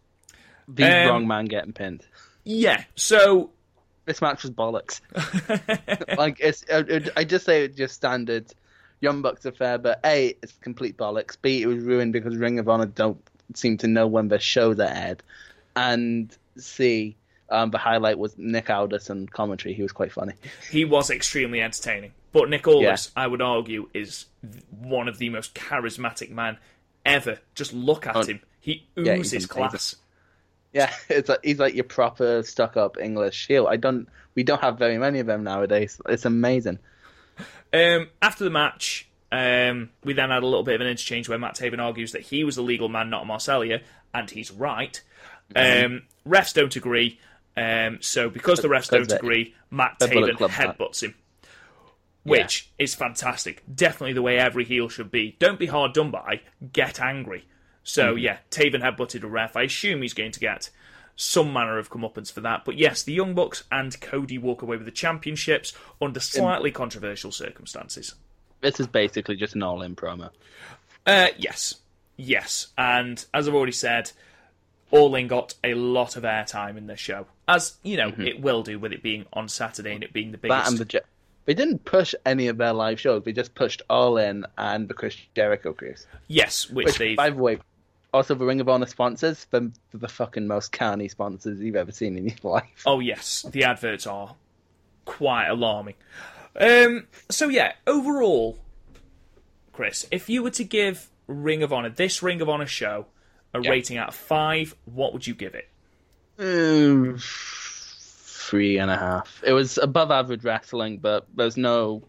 [0.67, 2.05] The Um, wrong man getting pinned.
[2.43, 3.51] Yeah, so
[4.07, 5.01] This match was bollocks.
[6.17, 8.47] like it's, I, I just say it's just standard
[9.01, 11.37] Young Bucks affair, but a it's complete bollocks.
[11.41, 13.21] B it was ruined because Ring of Honor don't
[13.55, 15.23] seem to know when their shows are aired,
[15.75, 17.17] and C
[17.51, 19.75] um, the highlight was Nick Aldis and commentary.
[19.75, 20.33] He was quite funny.
[20.71, 22.13] he was extremely entertaining.
[22.33, 24.27] But Nick Aldis, I would argue, is
[24.71, 26.59] one of the most charismatic men
[27.05, 27.39] ever.
[27.55, 28.41] Just look at Oh, him.
[28.61, 29.49] He yeah, oozes amazing.
[29.49, 29.97] class.
[30.77, 33.67] Yeah, it's like, he's like your proper stuck up English heel.
[33.67, 35.99] I don't we don't have very many of them nowadays.
[36.07, 36.79] It's amazing.
[37.73, 41.39] Um, after the match, um, we then had a little bit of an interchange where
[41.39, 45.03] Matt Taven argues that he was the legal man, not a Marseglia, and he's right.
[45.55, 45.95] Mm-hmm.
[45.95, 47.19] Um, refs don't agree,
[47.57, 51.15] um, so because the refs don't agree, Matt Taven headbutts him,
[52.23, 53.63] which is fantastic.
[53.73, 55.37] Definitely the way every heel should be.
[55.39, 57.47] Don't be hard done by, get angry.
[57.89, 58.19] So Mm-hmm.
[58.19, 59.57] yeah, Taven headbutted a ref.
[59.57, 60.71] I assume he's going to get
[61.15, 62.65] some manner of comeuppance for that.
[62.65, 65.73] But yes, the Young Bucks and Cody walk away with the championships
[66.03, 68.15] under slightly controversial circumstances.
[68.61, 70.31] This is basically just an all in promo.
[71.07, 71.77] Uh, yes,
[72.17, 74.11] yes, and as I've already said,
[74.91, 78.63] All In got a lot of airtime in this show, as you know it will
[78.65, 80.65] do with it being on Saturday and it being the biggest.
[80.65, 81.01] That and the Je-
[81.45, 83.23] they didn't push any of their live shows.
[83.23, 86.07] They just pushed All In and the Chris Jericho cruise.
[86.27, 87.59] yes, which, Which, they've by the way,
[88.17, 92.17] also the Ring of Honor sponsors, the, the fucking most carny sponsors you've ever seen
[92.17, 92.83] in your life.
[92.87, 94.35] Oh yes, the adverts are
[95.05, 95.95] quite alarming.
[96.59, 98.59] Um, so yeah, overall,
[99.73, 103.07] Chris, if you were to give Ring of Honor this Ring of Honor show
[103.55, 103.71] a Yeah.
[103.71, 105.69] rating out of five, what would you give it?
[106.39, 109.43] Mm, three and a half.
[109.47, 112.03] It was above average wrestling, but there's no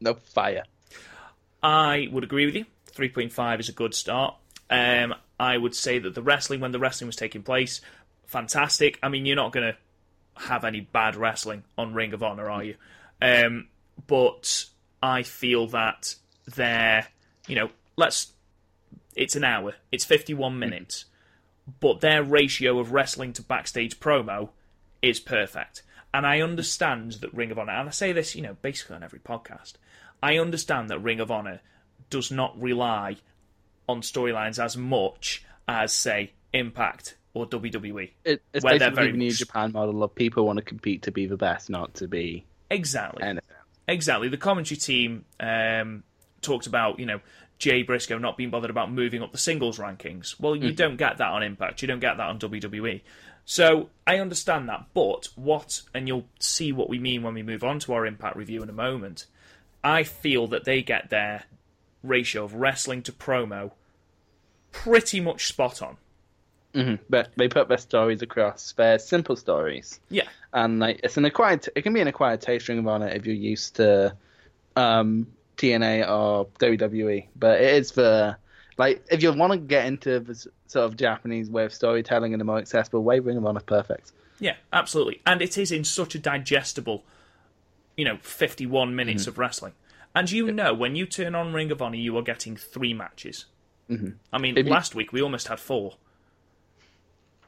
[0.00, 0.64] no fire.
[1.62, 2.66] I would agree with you.
[2.92, 4.34] 3.5 is a good start.
[4.70, 7.80] Um, I would say that the wrestling, when the wrestling was taking place,
[8.26, 8.98] fantastic.
[9.02, 12.64] I mean, you're not going to have any bad wrestling on Ring of Honor, are
[12.64, 12.76] you?
[13.20, 13.68] Um,
[14.06, 14.66] but
[15.02, 16.14] I feel that
[16.54, 17.06] they're,
[17.46, 18.32] you know, let's.
[19.14, 19.74] It's an hour.
[19.90, 21.06] It's 51 minutes.
[21.80, 24.50] But their ratio of wrestling to backstage promo
[25.00, 25.82] is perfect.
[26.12, 29.02] And I understand that Ring of Honor, and I say this, you know, basically on
[29.02, 29.74] every podcast,
[30.22, 31.60] I understand that Ring of Honor
[32.10, 33.16] does not rely
[33.88, 38.10] on storylines as much as, say, Impact or WWE.
[38.24, 41.02] It, it's Where basically very the New much- Japan model of people want to compete
[41.02, 43.22] to be the best, not to be Exactly.
[43.22, 43.48] anything.
[43.88, 44.28] Exactly.
[44.28, 46.02] The commentary team um,
[46.40, 47.20] talked about, you know,
[47.58, 50.38] Jay Briscoe not being bothered about moving up the singles rankings.
[50.40, 51.80] Well, you don't get that on Impact.
[51.82, 53.00] You don't get that on WWE.
[53.44, 54.86] So I understand that.
[54.92, 58.36] But what, and you'll see what we mean when we move on to our Impact
[58.36, 59.26] review in a moment.
[59.84, 61.44] I feel that they get their
[62.02, 63.72] ratio of wrestling to promo
[64.82, 65.96] pretty much spot on.
[67.08, 68.74] But they put their stories across.
[68.76, 69.98] They're simple stories.
[70.10, 70.28] Yeah.
[70.52, 73.24] and like it's an acquired it can be an acquired taste ring of honor if
[73.24, 74.14] you're used to
[74.76, 78.36] um TNA or WWE but it is for
[78.76, 80.34] like if you want to get into the
[80.66, 83.64] sort of Japanese way of storytelling in a more accessible way Ring of Honor is
[83.64, 85.22] perfect Yeah, absolutely.
[85.24, 87.04] And it is in such a digestible,
[87.96, 89.72] you know, 51 minutes of wrestling.
[90.14, 93.46] And you know, when you turn on Ring of Honor, you are getting three matches.
[93.90, 94.10] Mm-hmm.
[94.32, 95.94] I mean, last week we almost had four,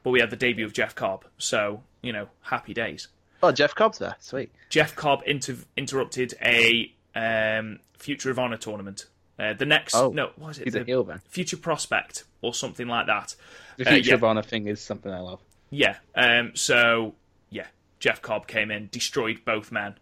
[0.03, 3.07] but we had the debut of Jeff Cobb, so you know, happy days.
[3.43, 4.15] Oh, Jeff Cobb's there.
[4.19, 4.51] Sweet.
[4.69, 9.05] Jeff Cobb inter- interrupted a um, Future of Honor tournament.
[9.37, 10.63] Uh, the next, Oh, no, what is it?
[10.65, 11.21] he's a The heel then.
[11.29, 13.35] Future Prospect or something like that.
[13.77, 14.15] The Uh, Future yeah.
[14.15, 15.39] of Honor thing is something I love.
[15.69, 15.95] Yeah.
[16.15, 17.15] Um, so
[17.49, 17.67] yeah,
[17.99, 19.95] Jeff Cobb came in, destroyed both men,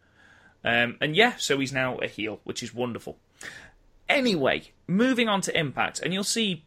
[0.63, 3.17] um, and yeah, so he's now a heel, which is wonderful.
[4.09, 6.65] Anyway, moving on to Impact, and you'll see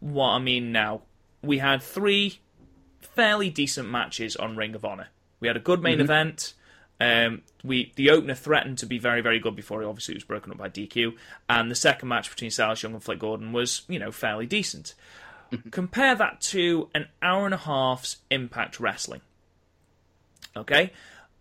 [0.00, 1.02] what I mean now.
[1.42, 2.40] We had three
[3.00, 5.08] fairly decent matches on Ring of Honor.
[5.40, 6.54] We had a good main event.
[6.98, 10.50] Um, we the opener threatened to be very very good before it obviously was broken
[10.50, 11.14] up by DQ,
[11.48, 14.94] and the second match between Silas Young and Flip Gordon was you know fairly decent.
[15.70, 19.20] Compare that to an hour and a half's Impact Wrestling.
[20.56, 20.92] Okay,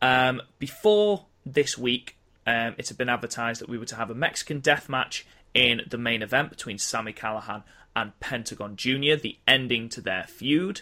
[0.01, 4.15] um, before this week, um, it had been advertised that we were to have a
[4.15, 7.63] Mexican death match in the main event between Sami Callihan
[7.95, 10.81] and Pentagon Jr., the ending to their feud.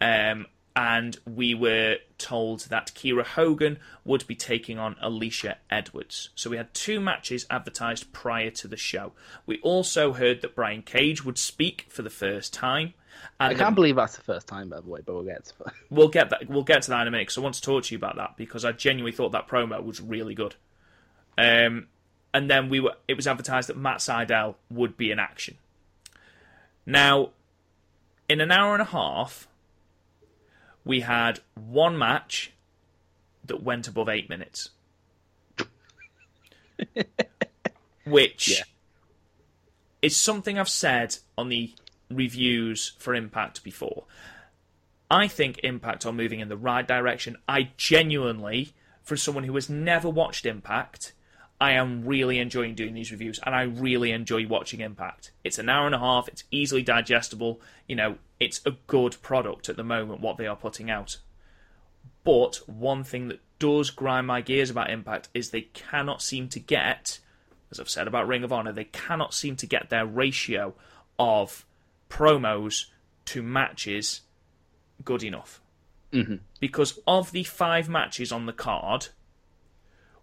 [0.00, 6.28] Um, and we were told that Kiera Hogan would be taking on Alisha Edwards.
[6.34, 9.12] So we had two matches advertised prior to the show.
[9.46, 12.92] We also heard that Brian Cage would speak for the first time.
[13.40, 15.54] And I can't believe that's the first time, by the way, but we'll get to
[15.66, 15.72] it.
[15.88, 16.46] We'll get that.
[16.46, 18.16] We'll get to that in a minute because I want to talk to you about
[18.16, 20.56] that because I genuinely thought that promo was really good.
[21.38, 21.86] Um,
[22.34, 22.94] and then we were.
[23.08, 25.56] It was advertised that Matt Sydal would be in action.
[26.84, 27.30] Now,
[28.28, 29.48] in an hour and a half,
[30.84, 32.52] we had one match
[33.44, 34.70] that went above eight minutes,
[38.04, 38.64] which Yeah.
[40.02, 41.72] is something I've said on the
[42.10, 44.04] reviews for Impact before.
[45.10, 47.36] I think Impact are moving in the right direction.
[47.48, 51.12] I genuinely, for someone who has never watched Impact,
[51.60, 55.30] I am really enjoying doing these reviews and I really enjoy watching Impact.
[55.42, 59.68] It's an hour and a half, it's easily digestible, you know, it's a good product
[59.68, 61.18] at the moment, what they are putting out.
[62.24, 66.60] But one thing that does grind my gears about Impact is they cannot seem to
[66.60, 67.20] get,
[67.70, 70.74] as I've said about Ring of Honor, they cannot seem to get their ratio
[71.18, 71.64] of
[72.10, 72.86] promos
[73.26, 74.20] to matches
[75.04, 75.60] good enough.
[76.12, 76.36] Mm-hmm.
[76.60, 79.08] Because of the five matches on the card,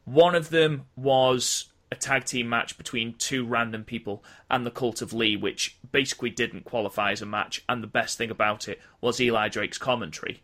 [0.06, 5.02] one of them was a tag team match between two random people and the Cult
[5.02, 7.64] of Lee, which basically didn't qualify as a match.
[7.70, 10.42] And the best thing about it was Eli Drake's commentary.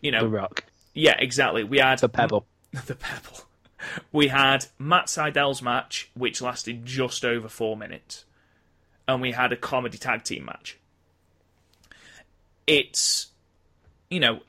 [0.00, 0.64] You know, The Rock.
[0.94, 1.62] yeah, exactly.
[1.64, 2.46] We had The Pebble.
[2.86, 3.40] the Pebble.
[4.10, 8.24] We had Matt Sydal's match, which lasted just over four minutes,
[9.08, 10.78] and we had a comedy tag team match.
[12.66, 13.28] It's,
[14.08, 14.40] you know,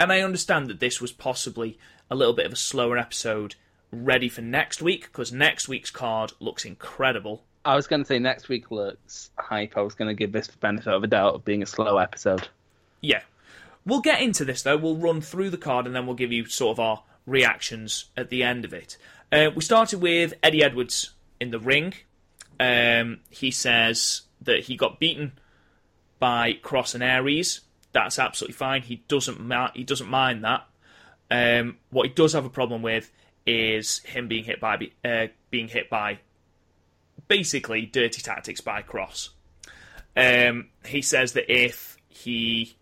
[0.00, 1.78] and I understand that this was possibly
[2.10, 3.54] a little bit of a slower episode,
[3.90, 7.44] ready for next week because next week's card looks incredible.
[7.64, 9.76] I was going to say next week looks hype.
[9.76, 11.98] I was going to give this the benefit of a doubt of being a slow
[11.98, 12.48] episode.
[13.00, 13.22] Yeah.
[13.84, 14.76] We'll get into this though.
[14.76, 18.30] We'll run through the card and then we'll give you sort of our reactions at
[18.30, 18.96] the end of it.
[19.30, 21.94] Uh, we started with Eddie Edwards in the ring.
[22.58, 25.32] Um, he says that he got beaten
[26.18, 27.60] by Kross and Aries.
[27.92, 28.82] That's absolutely fine.
[28.82, 30.66] He doesn't ma- he doesn't mind that.
[31.30, 33.10] Um, what he does have a problem with
[33.46, 36.18] is him being hit by uh, being hit by
[37.28, 39.30] basically dirty tactics by Kross.
[40.16, 42.76] Um, he says that if he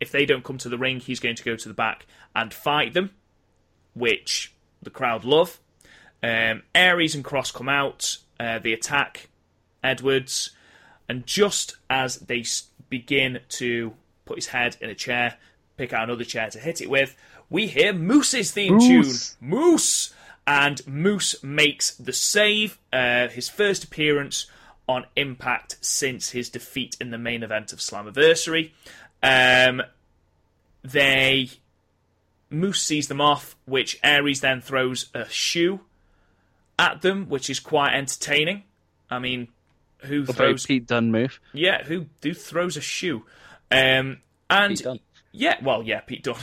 [0.00, 2.52] if they don't come to the ring, he's going to go to the back and
[2.52, 3.10] fight them,
[3.94, 5.58] which the crowd love.
[6.22, 8.18] Um, Aries and Kross come out.
[8.38, 9.28] Uh, they attack
[9.82, 10.50] Edwards,
[11.08, 12.44] and just as they
[12.88, 15.36] begin to put his head in a chair,
[15.76, 17.16] pick out another chair to hit it with,
[17.50, 19.36] we hear Moose's theme Moose.
[19.40, 19.48] tune.
[19.48, 20.14] Moose!
[20.46, 24.46] And Moose makes the save, uh, his first appearance
[24.88, 28.70] on Impact since his defeat in the main event of Slammiversary.
[29.22, 29.82] Um,
[30.82, 31.50] they
[32.50, 35.80] Moose sees them off, which Aries then throws a shoe
[36.78, 38.62] at them, which is quite entertaining.
[39.10, 39.48] I mean,
[39.98, 40.64] who A throws?
[40.64, 41.40] Pete Dunne move.
[41.52, 43.24] Yeah, who who throws a shoe?
[43.70, 44.18] Um,
[44.48, 45.00] and Pete Dunne.
[45.32, 46.36] yeah, well, yeah, Pete Dunne.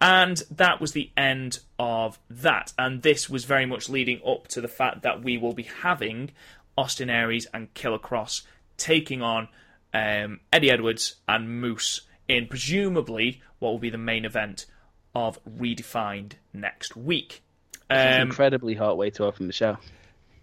[0.00, 2.72] And that was the end of that.
[2.78, 6.32] And this was very much leading up to the fact that we will be having
[6.76, 8.42] Austin Aries and Killer Kross
[8.76, 9.48] taking on
[9.94, 14.66] um, Eddie Edwards and Moose in presumably what will be the main event
[15.14, 17.42] of Redefined next week.
[17.74, 19.78] It's an Um, incredibly hot way to open the show.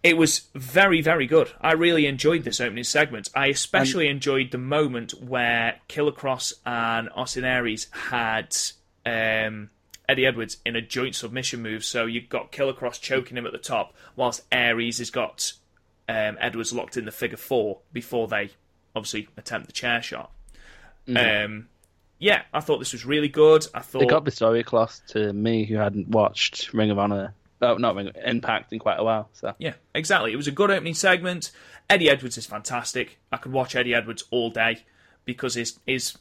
[0.02, 1.52] it was very, very good.
[1.62, 3.30] I really enjoyed this opening segment.
[3.36, 8.56] I especially enjoyed the moment where Killer Kross and Austin Aries had
[9.06, 9.70] um,
[10.08, 11.84] Eddie Edwards in a joint submission move.
[11.84, 15.54] So you've got Killer Kross choking him at the top, whilst Aries has got
[16.10, 18.52] um, Edwards locked in the figure four before they
[18.96, 20.32] obviously attempt the chair shot.
[21.08, 21.68] Um,
[22.20, 23.66] yeah, I thought this was really good.
[23.74, 27.34] I thought They got the story across to me who hadn't watched Ring of Honor.
[27.62, 29.30] Oh, not Ring Impact in quite a while.
[29.34, 30.32] So Yeah, exactly.
[30.32, 31.52] It was a good opening segment.
[31.90, 33.20] Eddie Edwards is fantastic.
[33.32, 34.84] I could watch Eddie Edwards all day
[35.26, 36.18] because his his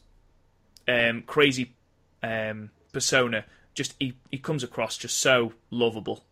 [0.89, 1.74] um, crazy
[2.23, 3.45] um, persona
[3.75, 6.25] just he, he comes across just so lovable.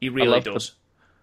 [0.00, 0.72] He really the- does.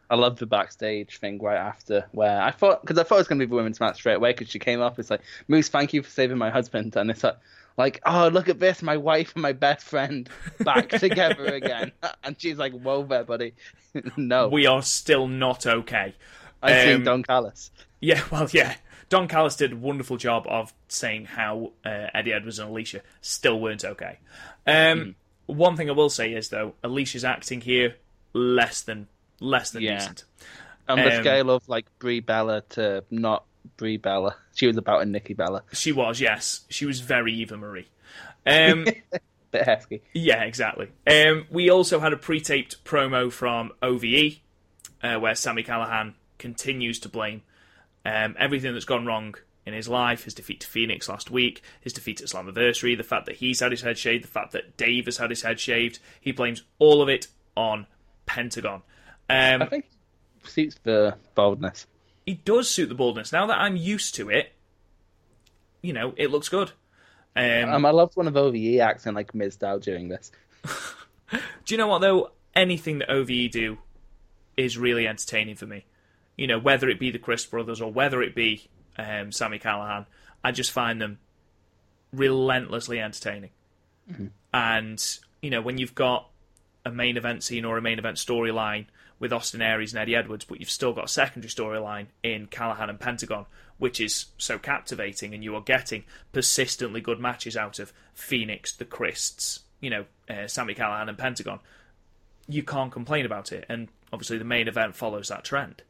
[0.10, 3.28] I love the backstage thing right after where I thought because I thought it was
[3.28, 5.00] going to be the women's match straight away because she came up.
[5.00, 7.38] It's like Moose, thank you for saving my husband, and it's like,
[7.78, 11.94] like oh look at this, my wife and my best friend back together again,
[12.24, 13.54] and she's like, whoa there, buddy,
[14.18, 16.14] no, We are still not okay.
[16.62, 17.72] I um, seen Don Callis.
[18.00, 18.76] Yeah, well, yeah.
[19.14, 23.60] Don Callis did a wonderful job of saying how uh, Eddie Edwards and Alisha still
[23.60, 24.18] weren't okay.
[24.66, 25.14] Um,
[25.46, 27.96] One thing I will say is though, Alisha's acting here
[28.34, 29.08] less than
[29.40, 30.00] less than Yeah.
[30.00, 30.24] decent.
[30.90, 33.44] On the um, scale of like Brie Bella to not
[33.78, 37.56] Brie Bella, she was about a Nikki Bella, She was, yes, she was very Eva
[37.56, 37.90] Marie.
[38.48, 38.84] Um,
[39.52, 40.02] bit hefty.
[40.16, 40.88] yeah, exactly.
[41.06, 44.40] Um, we also had a pre-taped promo from OVE
[45.04, 47.44] uh, where Sami Callihan continues to blame
[48.06, 49.36] um, everything that's gone wrong
[49.66, 53.26] in his life, his defeat to Fenix last week, his defeat at Slammiversary, the fact
[53.28, 56.00] that he's had his head shaved, the fact that Dave has had his head shaved.
[56.20, 57.88] He blames all of it on
[58.26, 58.82] Pentagon.
[59.30, 59.86] Um, I think
[60.44, 61.88] suits the boldness.
[62.26, 63.32] he does suit the baldness.
[63.32, 64.52] Now that I'm used to it,
[65.82, 66.72] you know, it looks good.
[67.36, 70.32] Um, Um, I loved one of OVE acting like Mizdow during this.
[71.32, 71.40] do
[71.70, 72.32] you know what though?
[72.56, 73.78] Anything that OVE do
[74.58, 75.86] is really entertaining for me.
[76.38, 78.68] You know, whether it be the Crist brothers or whether it be
[78.98, 80.06] um, Sami Callihan,
[80.44, 81.20] I just find them
[82.12, 83.52] relentlessly entertaining.
[84.54, 86.30] And you know, when you've got
[86.86, 88.86] a main event scene or a main event storyline
[89.20, 92.90] with Austin Aries and Eddie Edwards, but you've still got a secondary storyline in Callihan
[92.90, 93.46] and Pentagon,
[93.78, 96.04] which is so captivating, and you are getting
[96.34, 101.60] persistently good matches out of Fenix, the Crists, you know, uh, Sami Callihan and Pentagon.
[102.48, 105.84] You can't complain about it, and obviously the main event follows that trend.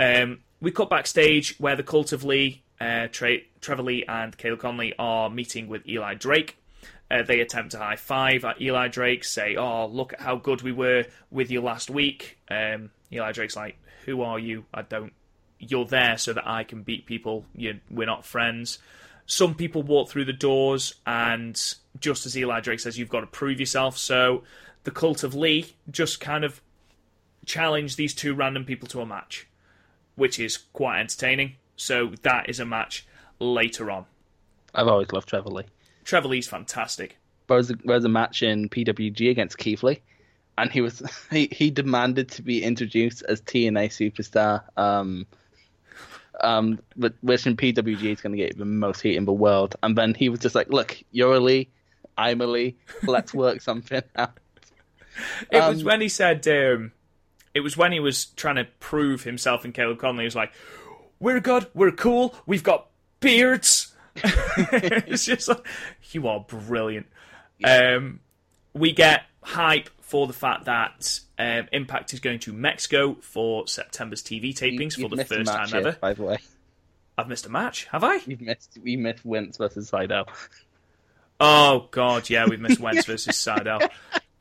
[0.00, 4.60] Um, we cut backstage where the Cult of Lee, uh, Tre- Trevor Lee, and Caleb
[4.60, 6.56] Konley are meeting with Eli Drake.
[7.10, 10.62] Uh, they attempt a high five at Eli Drake, say, "Oh, look at how good
[10.62, 13.76] we were with you last week." Um, Eli Drake's like,
[14.06, 14.64] "Who are you?
[14.72, 15.12] I don't.
[15.58, 17.44] You're there so that I can beat people.
[17.54, 18.78] You, we're not friends."
[19.26, 21.60] Some people walk through the doors, and
[21.98, 24.44] just as Eli Drake says, "You've got to prove yourself." So
[24.84, 26.62] the Cult of Lee just kind of
[27.44, 29.46] challenge these two random people to a match,
[30.16, 31.56] which is quite entertaining.
[31.76, 33.06] So that is a match
[33.38, 34.06] later on.
[34.74, 35.64] I've always loved Trevor Lee.
[36.04, 37.16] Trevor Lee's fantastic.
[37.48, 40.00] There was a, there was a match in PWG against Keith Lee,
[40.58, 44.62] and he was he, he demanded to be introduced as TNA superstar.
[44.76, 45.26] Um,
[46.42, 49.76] um, but which in PWG is going to get the most heat in the world.
[49.82, 51.68] And then he was just like, "Look, you're a Lee,
[52.16, 52.76] I'm a Lee.
[53.02, 54.38] Let's work something out."
[55.50, 56.92] It was Um, when he said, um,
[57.54, 60.20] it was when he was trying to prove himself and Caleb Konley.
[60.20, 60.52] He was like,
[61.18, 62.88] "We're good, we're cool, we've got
[63.20, 65.66] beards." it's just like,
[66.10, 67.06] you are brilliant.
[67.64, 68.20] Um,
[68.74, 74.22] we get hype for the fact that um, Impact is going to Mexico for September's
[74.22, 75.96] TV tapings for You've the first time here, ever.
[76.00, 76.38] by the way.
[77.16, 78.16] I've missed a match, have I?
[78.26, 80.26] You've missed you missed Wentz versus Sydal.
[81.38, 83.88] Oh God, yeah, we've missed Wentz versus Sydal.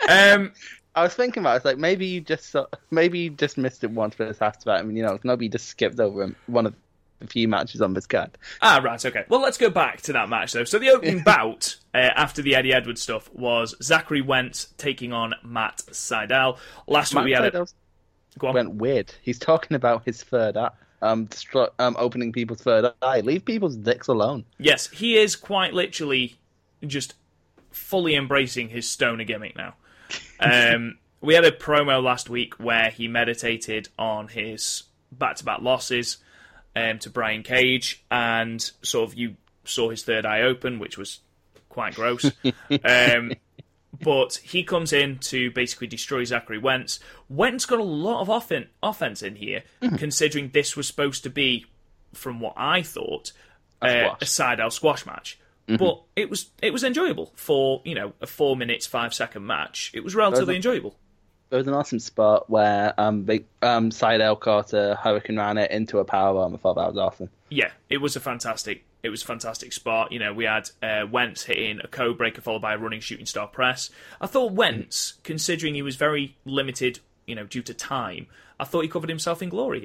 [0.07, 0.53] Um,
[0.95, 3.83] I was thinking about it, it's like maybe you just saw, maybe you just missed
[3.83, 4.79] it once, but it's after that.
[4.79, 6.73] I mean, you know, maybe you just skipped over one of
[7.19, 8.31] the few matches on this card.
[8.61, 9.25] Ah, right, okay.
[9.29, 10.63] Well, let's go back to that match, though.
[10.63, 15.35] So the opening bout uh, after the Eddie Edwards stuff was Zachary Wentz taking on
[15.43, 16.57] Matt Sydal.
[16.87, 17.73] Last week Matt we had Sydal it.
[18.39, 18.53] Go on.
[18.53, 19.13] went weird.
[19.21, 20.71] He's talking about his third eye,
[21.01, 21.27] um,
[21.79, 23.21] um, opening people's third eye.
[23.21, 24.45] Leave people's dicks alone.
[24.57, 26.37] Yes, he is quite literally
[26.85, 27.15] just
[27.71, 29.75] fully embracing his stoner gimmick now.
[30.39, 36.17] Um, we had a promo last week where he meditated on his back-to-back losses
[36.75, 39.35] um, to Brian Cage, and sort of you
[39.65, 41.19] saw his third eye open, which was
[41.67, 42.31] quite gross.
[42.83, 43.33] um,
[44.01, 46.99] but he comes in to basically destroy Zachary Wentz.
[47.27, 49.63] Wentz got a lot of offen- offense in here,
[49.97, 51.65] considering this was supposed to be,
[52.13, 53.31] from what I thought,
[53.81, 54.17] uh, squash.
[54.21, 55.39] a side-out squash match.
[55.77, 59.91] But it was it was enjoyable for you know a four minutes five second match.
[59.93, 60.95] It was relatively a- enjoyable.
[61.49, 66.05] There was an awesome spot where um, they, um, Sydal caught a hurricanrana into a
[66.05, 66.53] powerbomb.
[66.53, 67.29] I thought that was awesome.
[67.49, 70.11] Yeah, it was a fantastic It was a fantastic spot.
[70.11, 73.25] You know, we had uh, Wentz hitting a code breaker followed by a running shooting
[73.25, 73.89] star press.
[74.21, 78.27] I thought Wentz, considering he was very limited, you know, due to time,
[78.59, 79.81] I thought he covered himself in glory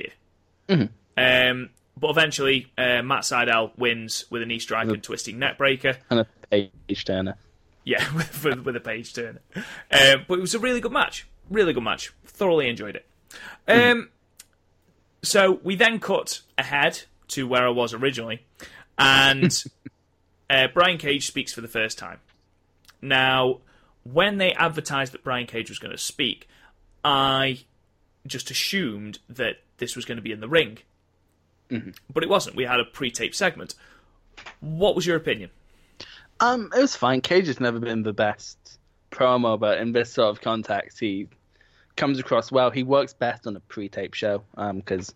[0.68, 0.88] here.
[1.16, 5.96] Um, but eventually, uh, Matt Sydal wins with a knee strike and twisting neck breaker.
[6.10, 7.36] And a page turner.
[7.84, 9.40] Yeah, with, with, with a page turner.
[9.56, 11.26] Um, but it was a really good match.
[11.50, 12.12] Really good match.
[12.24, 13.06] Thoroughly enjoyed it.
[13.68, 14.10] Um,
[15.22, 18.44] so we then cut ahead to where I was originally,
[18.98, 19.64] and
[20.50, 22.20] uh, Brian Cage speaks for the first time.
[23.00, 23.60] Now,
[24.04, 26.48] when they advertised that Brian Cage was going to speak,
[27.04, 27.64] I
[28.26, 30.78] just assumed that this was going to be in the ring.
[32.12, 32.56] But it wasn't.
[32.56, 33.74] We had a pre taped segment.
[34.60, 35.50] What was your opinion?
[36.40, 37.20] Um, it was fine.
[37.20, 38.78] Cage has never been the best
[39.10, 41.28] promo, but in this sort of context, he
[41.96, 42.70] comes across well.
[42.70, 45.14] He works best on a pre-tape show because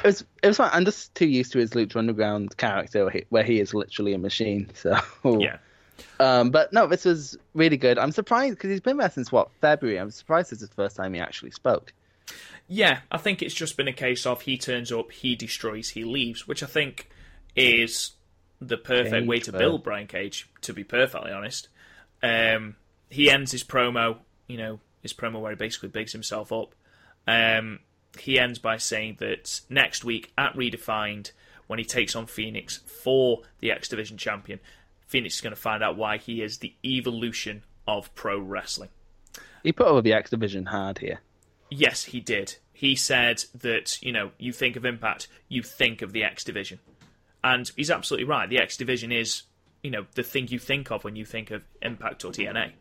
[0.00, 0.70] it was it was fine.
[0.72, 4.12] I'm just too used to his Lucha Underground character, where he, where he is literally
[4.14, 4.70] a machine.
[4.74, 5.58] So Yeah.
[6.20, 7.98] Um, but no, this was really good.
[7.98, 9.98] I'm surprised because he's been there since what February.
[9.98, 11.92] I'm surprised this is the first time he actually spoke.
[12.68, 16.04] Yeah, I think it's just been a case of he turns up, he destroys, he
[16.04, 17.08] leaves, which I think
[17.56, 18.12] is
[18.60, 21.68] the perfect Cage way to for- build Brian Cage, to be perfectly honest.
[22.22, 22.76] Um,
[23.08, 26.74] he ends his promo, you know, his promo where he basically bigs himself up.
[27.26, 27.80] Um,
[28.18, 31.30] he ends by saying that next week at Redefined,
[31.68, 34.60] when he takes on Fenix for the X Division champion,
[35.06, 38.90] Fenix is going to find out why he is the evolution of pro wrestling.
[39.62, 41.20] He put over the X Division hard here.
[41.70, 42.56] Yes, he did.
[42.72, 46.78] He said that, you know, you think of Impact, you think of the X Division.
[47.42, 48.48] And he's absolutely right.
[48.48, 49.42] The X Division is,
[49.82, 52.72] you know, the thing you think of when you think of Impact or TNA.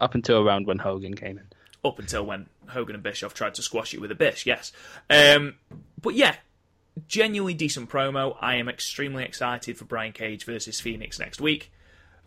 [0.00, 1.46] Up until around when Hogan came in.
[1.84, 4.72] Up until when Hogan and Bischoff tried to squash it with a bish, yes.
[5.10, 5.54] Um,
[6.00, 6.36] but yeah,
[7.08, 8.36] genuinely decent promo.
[8.40, 11.72] I am extremely excited for Brian Cage versus Fenix next week.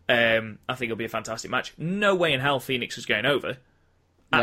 [0.07, 1.73] Um, I think it'll be a fantastic match.
[1.77, 3.57] No way in hell Fenix is going over.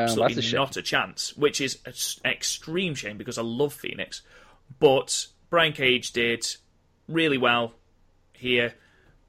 [0.01, 4.23] Absolutely a not a chance, which is an extreme shame because I love Fenix.
[4.79, 6.47] But Brian Cage did
[7.09, 7.75] really well
[8.33, 8.75] here.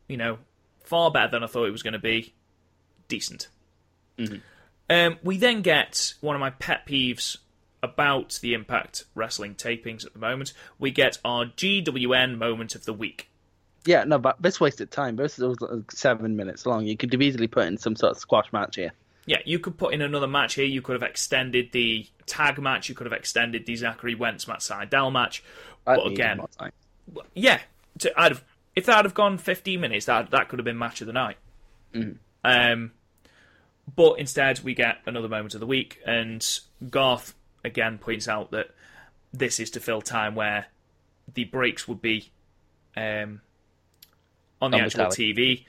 [0.07, 0.37] You know,
[0.83, 2.33] far better than I thought it was going to be.
[3.07, 3.47] Decent.
[4.89, 7.37] Um, we then get one of my pet peeves
[7.81, 10.53] about the Impact Wrestling tapings at the moment.
[10.79, 13.29] We get our GWN moment of the week.
[13.85, 15.17] Yeah, no, but this wasted time.
[15.17, 15.57] This was
[15.91, 16.85] seven minutes long.
[16.85, 18.93] You could have easily put in some sort of squash match here.
[19.25, 20.65] Yeah, you could put in another match here.
[20.65, 22.89] You could have extended the tag match.
[22.89, 25.43] You could have extended the Zachary Wentz Matt Sydal match.
[25.85, 26.41] That but again,
[27.33, 27.59] yeah,
[27.99, 28.43] to, I'd have,
[28.75, 31.37] if that had gone 15 minutes, that that could have been match of the night.
[32.43, 32.91] Um,
[33.95, 36.45] but instead, we get another moment of the week, and
[36.89, 38.71] Garth again points out that
[39.33, 40.67] this is to fill time where
[41.33, 42.31] the breaks would be
[42.95, 43.41] um,
[44.61, 45.33] on the On the actual telly.
[45.33, 45.65] TV.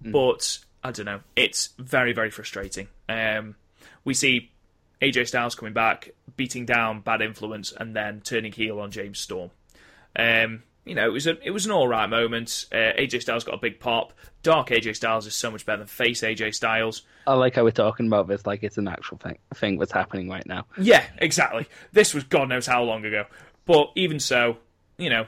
[0.00, 2.88] But I don't know, it's very very frustrating.
[3.08, 3.56] Um,
[4.04, 4.50] we see
[5.00, 9.50] AJ Styles coming back, beating down Bad Influence, and then turning heel on James Storm.
[10.16, 12.66] Um, you know, it was a, it was an all right moment.
[12.72, 14.12] Uh, AJ Styles got a big pop.
[14.42, 17.02] Dark AJ Styles is so much better than face AJ Styles.
[17.26, 20.28] I like how we're talking about this like it's an actual thing thing that's happening
[20.28, 20.66] right now.
[20.78, 21.66] Yeah, exactly.
[21.92, 23.26] This was God knows how long ago.
[23.66, 24.56] But even so,
[24.96, 25.26] you know,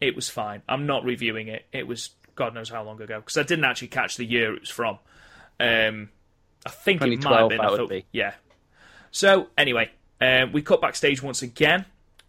[0.00, 0.62] it was fine.
[0.66, 1.66] I'm not reviewing it.
[1.72, 4.60] It was God knows how long ago because I didn't actually catch the year it
[4.60, 4.98] was from.
[5.60, 6.10] Um,
[6.66, 7.58] I think it might have been.
[7.58, 8.04] that I would thought- be.
[8.12, 8.34] Yeah.
[9.10, 11.84] So anyway, um, we cut backstage once again,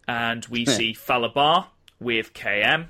[0.06, 1.66] and we see Fallah Bahh
[2.00, 2.88] with KM.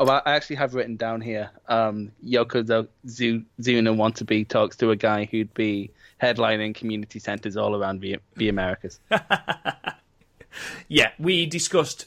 [0.00, 1.50] Oh, I actually have written down here.
[1.68, 2.66] Um, Yoko
[3.06, 7.76] Zu- Zuna want to be talks to a guy who'd be headlining community centers all
[7.76, 8.98] around the, the Americas.
[10.88, 12.06] Yeah, we discussed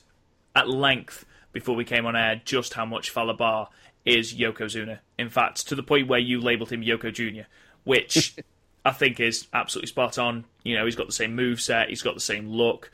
[0.55, 3.67] at length before we came on air just how much Fallah Bahh
[4.07, 4.99] is Yokozuna.
[5.19, 7.47] In fact, to the point where you labelled him Yoko Jr.,
[7.83, 8.35] which
[8.85, 10.45] I think is absolutely spot on.
[10.63, 12.91] You know, he's got the same move set, he's got the same look.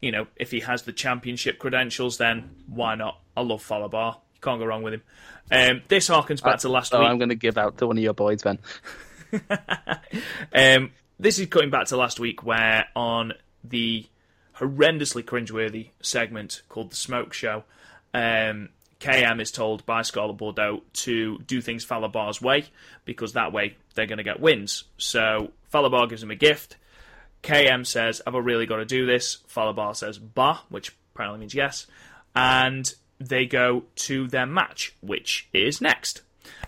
[0.00, 3.20] You know, if he has the championship credentials, then why not?
[3.36, 4.14] I love Fallah Bahh.
[4.34, 5.02] You can't go wrong with him.
[5.50, 7.08] Um, this harkens back to last So week.
[7.08, 8.58] I'm going to give out to one of your boys then.
[10.52, 13.32] Um, this is cutting back to last week, where on
[13.64, 14.06] the
[14.58, 17.64] horrendously cringeworthy segment called the Smoke Show,
[18.12, 18.68] um,
[19.00, 22.66] KM is told by Scarlett Bordeaux to do things Fallah Bahh's way
[23.04, 24.84] because that way they're going to get wins.
[24.98, 26.76] So Fallah Bahh gives him a gift.
[27.42, 31.40] KM says, "Have I really got to do this?" Fallah Bahh says, "Bah," which apparently
[31.40, 31.86] means yes,
[32.34, 36.22] and they go to their match, which is next,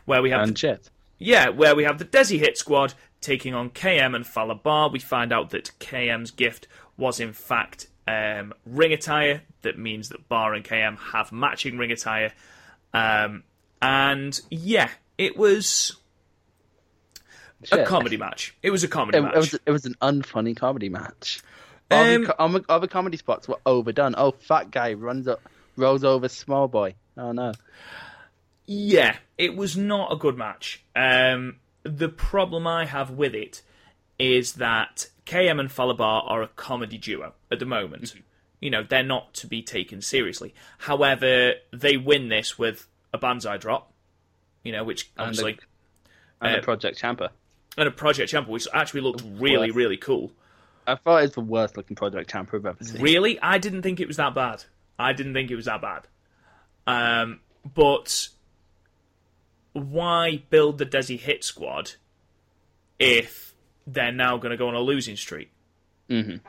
[0.04, 0.90] where we have And shit.
[1.18, 4.92] yeah, where we have the Desi Hit Squad taking on KM and Fallah Bahh.
[4.92, 6.68] We find out that KM's gift
[6.98, 9.42] was in fact um, ring attire.
[9.62, 12.32] That means that Bahh and KM have matching ring attire.
[12.94, 13.42] Um,
[13.82, 14.88] And yeah,
[15.18, 15.96] it was
[17.72, 17.86] a Shit.
[17.86, 18.54] comedy match.
[18.62, 19.34] It was a comedy It, match.
[19.34, 21.42] it was it was an unfunny comedy match.
[21.90, 24.14] All, Um, all the- all the comedy spots were overdone.
[24.16, 25.40] Oh, fat guy runs up,
[25.76, 26.94] rolls over small boy.
[27.16, 27.52] Oh no.
[28.66, 30.82] Yeah, it was not a good match.
[30.96, 33.62] Um, the problem I have with it
[34.18, 38.14] is that KM and Fallah Bahh are a comedy duo at the moment.
[38.60, 40.54] You know, they're not to be taken seriously.
[40.78, 43.92] However, they win this with a banzai drop,
[44.62, 45.58] you know, which And obviously.
[46.40, 47.30] And Uh, a Project Ciampa.
[47.76, 50.32] and a Project Ciampa, which actually looked really, really cool.
[50.86, 53.02] I thought it's the worst looking Project Ciampa I've ever seen.
[53.02, 54.64] Really, I didn't think it was that bad.
[54.98, 56.06] I didn't think it was that bad.
[56.86, 57.40] Um,
[57.74, 58.28] but
[59.72, 61.92] why build the Desi Hit Squad
[62.98, 63.54] if
[63.86, 65.50] they're now going to go on a losing streak?
[66.10, 66.40] Mhm.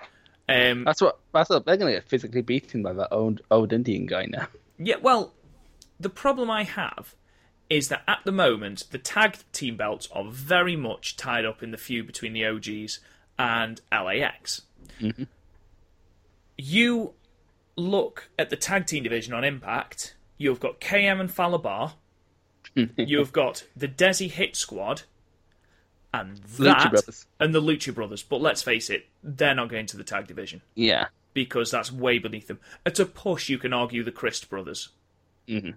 [0.49, 1.19] Um, That's what.
[1.33, 1.65] That's what.
[1.65, 4.47] They're gonna get physically beaten by that old old Indian guy now.
[4.77, 5.33] yeah, well,
[5.99, 7.15] the problem I have
[7.69, 11.71] is that at the moment the tag team belts are very much tied up in
[11.71, 12.99] the feud between the OGs
[13.37, 14.61] and LAX.
[16.57, 17.13] You
[17.75, 20.15] look at the tag team division on Impact.
[20.37, 21.93] You've got KM and Fallah Bahh.
[22.97, 25.03] you've got the Desi Hit Squad,
[26.21, 27.25] and that, Lucha Brothers.
[27.39, 28.23] and the Lucha Brothers.
[28.23, 31.07] But let's face it, they're not going to the tag division Yeah.
[31.33, 32.59] because that's way beneath them.
[32.85, 34.89] At a push, you can argue the Crist Brothers.
[35.47, 35.71] Mm-hmm.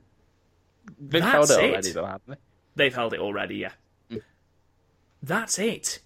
[0.99, 2.35] They've That's held it already, though, haven't they?
[2.77, 3.73] They've held it already, yeah.
[4.11, 4.23] Mm.
[5.23, 6.01] That's it.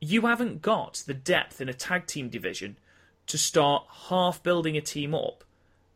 [0.00, 2.76] You haven't got the depth in a tag team division
[3.26, 5.44] to start half building a team up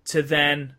[0.07, 0.75] to then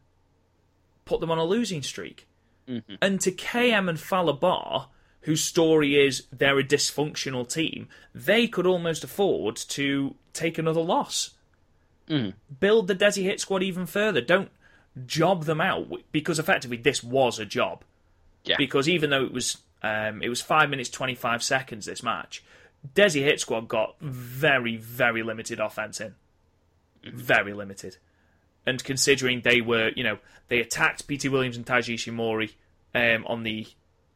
[1.05, 2.27] put them on a losing streak.
[2.67, 2.95] Mm-hmm.
[3.01, 4.87] And to KM and Fallah Bahh,
[5.26, 11.32] whose story is they're a dysfunctional team, they could almost afford to take another loss.
[12.59, 14.21] Build the Desi Hit Squad even further.
[14.21, 14.49] Don't
[15.05, 17.84] job them out because effectively this was a job
[18.45, 18.55] Yeah.
[18.57, 22.43] because even though it was um, it was five minutes twenty five seconds this match,
[22.95, 26.13] Desi Hit Squad got very very limited offense in,
[27.03, 27.97] very limited,
[28.67, 32.51] and considering they were you know they attacked Petey Williams and Taiji Ishimori
[32.93, 33.67] um, on the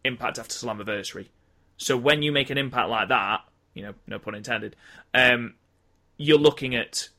[0.04, 1.28] Impact after Slammiversary,
[1.78, 3.42] so when you make an impact like that,
[3.74, 4.76] you know no pun intended,
[5.14, 5.56] um,
[6.18, 7.10] you're looking at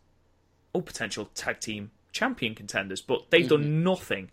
[0.74, 4.30] oh potential tag team champion contenders, but they've done nothing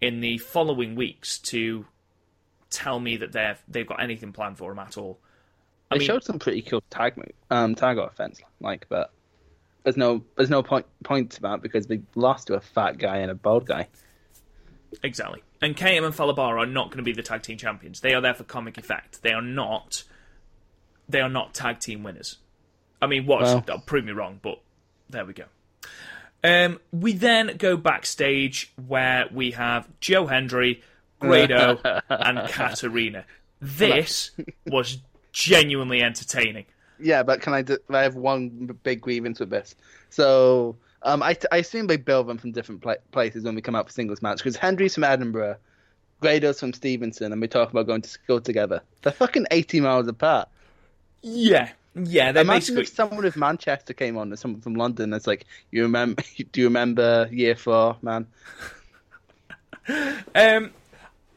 [0.00, 1.86] in the following weeks to
[2.70, 5.18] tell me that they've they've got anything planned for them at all.
[5.90, 9.12] I They mean, showed some pretty cool tag move, um, tag offense, like, but
[9.84, 13.18] there's no there's no point point to that because they lost to a fat guy
[13.18, 13.88] and a bald guy.
[15.02, 15.42] Exactly.
[15.60, 18.00] And KM and Fallah Bahh are not going to be the tag team champions.
[18.00, 19.22] They are there for comic effect.
[19.22, 20.04] They are not.
[21.08, 22.38] They are not tag team winners.
[23.00, 23.42] I mean, watch.
[23.42, 23.60] Well.
[23.60, 24.60] that'll prove me wrong, but
[25.08, 25.44] there we go.
[26.42, 30.82] Um, we then go backstage where we have Joe Hendry,
[31.20, 33.24] Grado, and Katarina.
[33.60, 34.30] This
[34.66, 34.98] was
[35.32, 36.66] genuinely entertaining.
[36.98, 37.64] Yeah, but can I?
[37.90, 39.74] I have one big grievance with this.
[40.08, 40.76] So,
[41.06, 43.86] um, I, I assume they build them from different pla- places when we come out
[43.86, 45.56] for singles match because Henry's from Edinburgh,
[46.20, 48.82] Grado's from Stevenson, and we talk about going to school together.
[49.02, 50.48] They're fucking eighty miles apart.
[51.22, 52.32] Yeah, yeah.
[52.32, 55.12] They Imagine basically if someone with Manchester came on and someone from London.
[55.12, 56.22] It's like you remember?
[56.52, 58.26] Do you remember year four, man?
[60.34, 60.72] Um,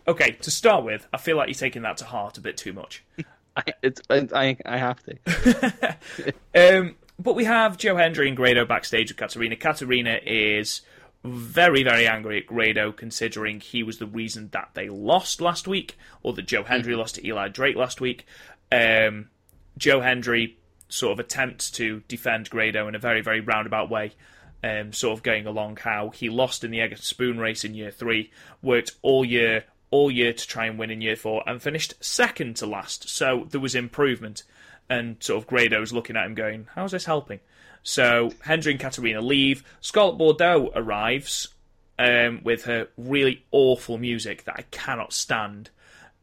[0.07, 2.73] okay, to start with, I feel like you're taking that to heart a bit too
[2.73, 3.03] much.
[3.55, 6.35] I, it's I I have to.
[6.55, 9.55] Um, but we have Joe Hendry and Grado backstage with Katarina.
[9.55, 10.81] Katarina is
[11.23, 15.97] very, very angry at Grado, considering he was the reason that they lost last week,
[16.23, 18.25] or that Joe Hendry lost to Eli Drake last week.
[18.71, 19.29] Um,
[19.77, 20.57] Joe Hendry
[20.87, 24.13] sort of attempts to defend Grado in a very, very roundabout way.
[24.61, 27.75] Um, sort of going along how he lost in the egg and spoon race in
[27.75, 31.61] year three, worked all year, all year to try and win in year four, and
[31.61, 33.09] finished second to last.
[33.09, 34.43] So there was improvement,
[34.89, 37.39] and sort of Grado's looking at him going, "How's this helping?"
[37.83, 39.63] So Hendry and Katarina leave.
[39.81, 41.49] Scarlett Bordeaux arrives
[41.97, 45.69] um, with her really awful music that I cannot stand.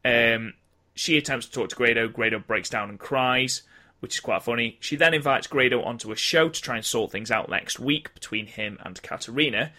[0.04, 0.54] Um,
[0.94, 2.08] she attempts to talk to Grado.
[2.08, 3.62] Grado breaks down and cries,
[4.00, 4.78] which is quite funny.
[4.80, 8.12] She then invites Grado onto a show to try and sort things out next week
[8.14, 9.72] between him and Katarina.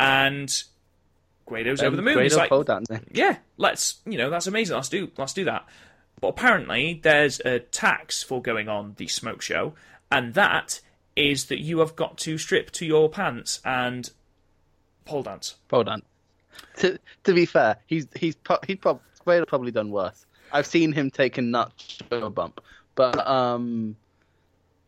[0.00, 0.62] And
[1.44, 2.18] Grado's over the moon.
[2.22, 3.06] He's Grado like, pole dancing.
[3.12, 4.76] yeah, let's you know that's amazing.
[4.76, 5.66] Let's do let's do that.
[6.22, 9.74] But apparently, there's a tax for going on the smoke show,
[10.10, 10.80] and that
[11.16, 14.08] is that you have got to strip to your pants and
[15.04, 15.56] pole dance.
[15.66, 16.04] Pole dance.
[16.76, 20.24] To to be fair, he's he's pro- he's probably done worse.
[20.52, 22.60] I've seen him take a nut show bump,
[22.94, 23.96] but um,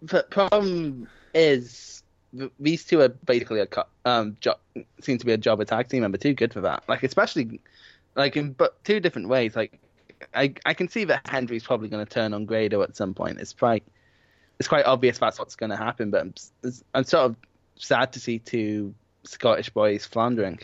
[0.02, 2.04] the problem is
[2.60, 3.66] these two are basically a
[4.04, 4.58] um job
[5.00, 6.16] seem to be a job tag team member.
[6.16, 6.84] Too good for that.
[6.88, 7.60] Like especially
[8.14, 9.56] like in but two different ways.
[9.56, 9.80] Like
[10.34, 13.40] I I can see that Hendry's probably going to turn on Grado at some point.
[13.40, 13.84] It's quite
[14.58, 16.10] it's quite obvious that's what's going to happen.
[16.10, 16.34] But I'm,
[16.94, 17.36] I'm sort of
[17.76, 18.94] sad to see two
[19.24, 20.60] Scottish boys floundering.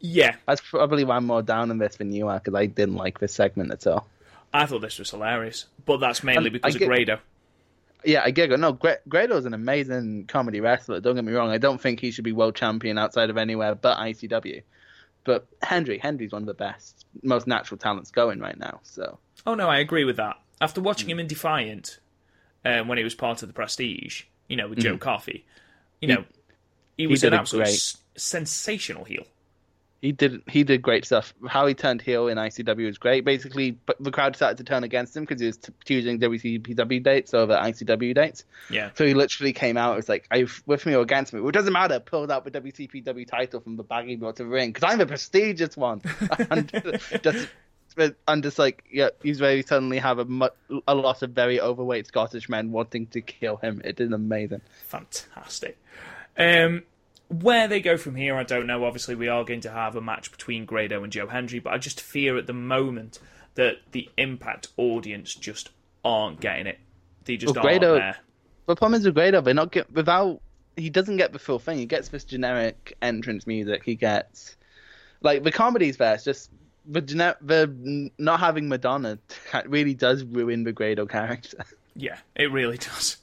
[0.00, 2.94] Yeah, That's probably why I'm more down on this than you are because I didn't
[2.94, 4.06] like this segment at all.
[4.54, 7.18] I thought this was hilarious, but that's mainly because I of Grado.
[8.04, 8.58] Yeah, I giggle.
[8.58, 11.00] No, Gra- Grado's an amazing comedy wrestler.
[11.00, 11.50] Don't get me wrong.
[11.50, 14.62] I don't think he should be world champion outside of anywhere but ICW.
[15.28, 18.80] But Hendry, Hendry's one of the best, most natural talents going right now.
[18.82, 20.36] So Oh no, I agree with that.
[20.58, 22.00] After watching him in Defiant,
[22.64, 25.44] um, when he was part of the Prestige, you know, with Joe Coffey,
[26.00, 26.24] you know,
[26.96, 29.24] he, was an absolute s- sensational heel.
[30.00, 31.34] He did he did great stuff.
[31.48, 33.24] How he turned heel in ICW was great.
[33.24, 37.02] Basically, but the crowd started to turn against him because he was t- choosing WCPW
[37.02, 38.44] dates over ICW dates.
[38.70, 39.94] Yeah, So he literally came out.
[39.94, 41.98] It was like, "Are you with me or against me?" Well, it doesn't matter.
[41.98, 45.00] Pulled out the WCPW title from the bag he brought to the ring because I'm
[45.00, 46.00] a prestigious one.
[46.50, 46.70] and
[47.22, 47.48] just,
[48.28, 52.06] and just like, yeah, he's very suddenly have a mu- a lot of very overweight
[52.06, 53.82] Scottish men wanting to kill him.
[53.84, 54.60] It is amazing.
[54.86, 55.76] fantastic.
[56.36, 56.84] Um,
[57.28, 58.84] where they go from here, I don't know.
[58.84, 61.78] Obviously, we are going to have a match between Grado and Joe Hendry, but I
[61.78, 63.18] just fear at the moment
[63.54, 65.70] that the Impact audience just
[66.04, 66.78] aren't getting it.
[67.24, 68.16] They just Well, aren't Grado- there.
[68.66, 70.40] The problem is with Grado, they're not get without.
[70.76, 71.78] He doesn't get the full thing.
[71.78, 73.82] He gets this generic entrance music.
[73.84, 74.56] He gets
[75.22, 76.14] like the comedy's there.
[76.14, 76.50] It's just
[76.86, 79.18] the gener- the not having Madonna
[79.66, 81.64] really does ruin the Grado character.
[81.96, 83.16] Yeah, it really does.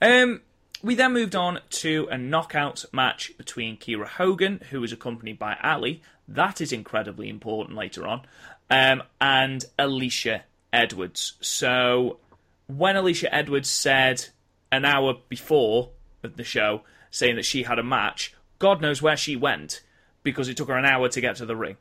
[0.00, 0.40] Um,
[0.82, 5.56] we then moved on to a knockout match between Kiera Hogan, who was accompanied by
[5.62, 6.02] Allie.
[6.26, 8.22] That is incredibly important later on,
[8.70, 11.34] um, and Alisha Edwards.
[11.40, 12.18] So
[12.66, 14.26] when Alisha Edwards said
[14.70, 15.90] an hour before
[16.22, 19.82] the show, saying that she had a match, God knows where she went
[20.22, 21.76] because it took her an hour to get to the ring.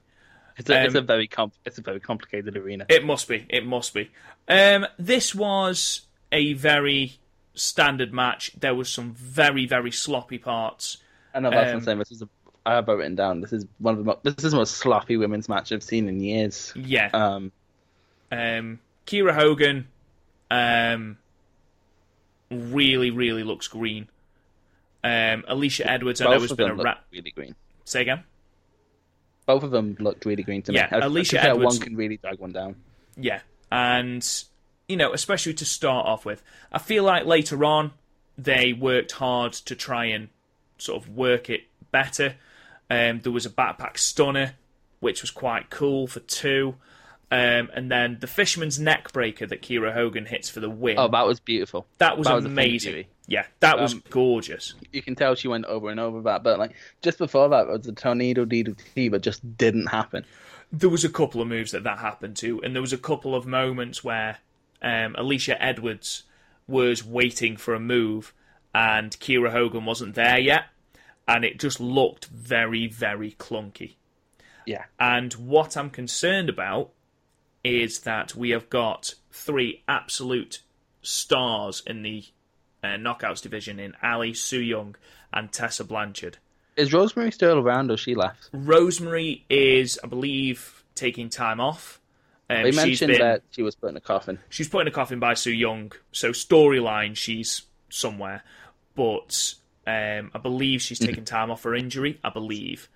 [0.57, 2.85] It's a, it's a Um, very comp- it's a very complicated arena.
[2.89, 3.45] It must be.
[3.49, 4.09] It must be.
[4.47, 7.19] Um, this was a very
[7.57, 8.51] standard match.
[8.59, 10.97] There was some very, very sloppy parts.
[11.33, 11.99] I know that's what um, I'm saying.
[11.99, 12.29] This is a,
[12.65, 13.41] I have written down.
[13.41, 16.07] This is one of the mo- this is the most sloppy women's match I've seen
[16.07, 16.73] in years.
[16.75, 17.09] Yeah.
[17.13, 17.51] Um,
[18.31, 19.87] Um, Kiera Hogan
[20.51, 21.17] um,
[22.49, 24.07] really, really looks green.
[25.03, 27.03] Um, Alisha Edwards, I know has been a rat.
[27.11, 27.55] really green.
[27.85, 28.23] Say again.
[29.45, 30.97] Both of them looked really green to Yeah, me.
[30.97, 32.75] I- I Alisha tell Edwards- one can really drag one down.
[33.15, 33.39] Yeah,
[33.71, 34.27] and
[34.87, 37.91] you know, especially to start off with, I feel like later on
[38.37, 40.29] they worked hard to try and
[40.77, 41.61] sort of work it
[41.91, 42.35] better.
[42.89, 44.53] Um, there was a backpack stunner,
[44.99, 46.75] which was quite cool for two,
[47.31, 50.97] um, and then the fisherman's neck breaker that Kiera Hogan hits for the win.
[50.97, 51.85] Oh, that was beautiful.
[51.97, 53.05] that was that was a thing of amazing.
[53.27, 54.73] Yeah, that was Um, gorgeous.
[54.93, 56.71] You can tell she went over and over that, but like
[57.01, 60.23] just before that was the tornado DDT, but just didn't happen.
[60.71, 63.35] there was a couple of moves that that happened to, and there was a couple
[63.35, 64.37] of moments where
[64.81, 66.23] um, Alisha Edwards
[66.67, 68.33] was waiting for a move,
[68.73, 70.65] and Kiera Hogan wasn't there yet,
[71.27, 73.95] and it just looked very, very clunky.
[74.65, 76.91] Yeah, And what I'm concerned about
[77.63, 80.61] is that we have got three absolute
[81.01, 82.25] stars in the
[82.83, 84.95] uh, knockouts division in Allie, Su Yung,
[85.31, 86.37] and Tessa Blanchard.
[86.75, 88.49] is Rosemary still around or she left?
[88.51, 92.01] Rosemary is, I believe, taking time off.
[92.49, 94.39] Um, They mentioned been, that she was put in a coffin.
[94.49, 95.91] she's put in a coffin by Su Yung.
[96.11, 98.43] So storyline, she's somewhere,
[98.95, 99.53] but
[99.85, 102.19] um, I believe she's taken time off for injury.
[102.23, 102.89] I believe,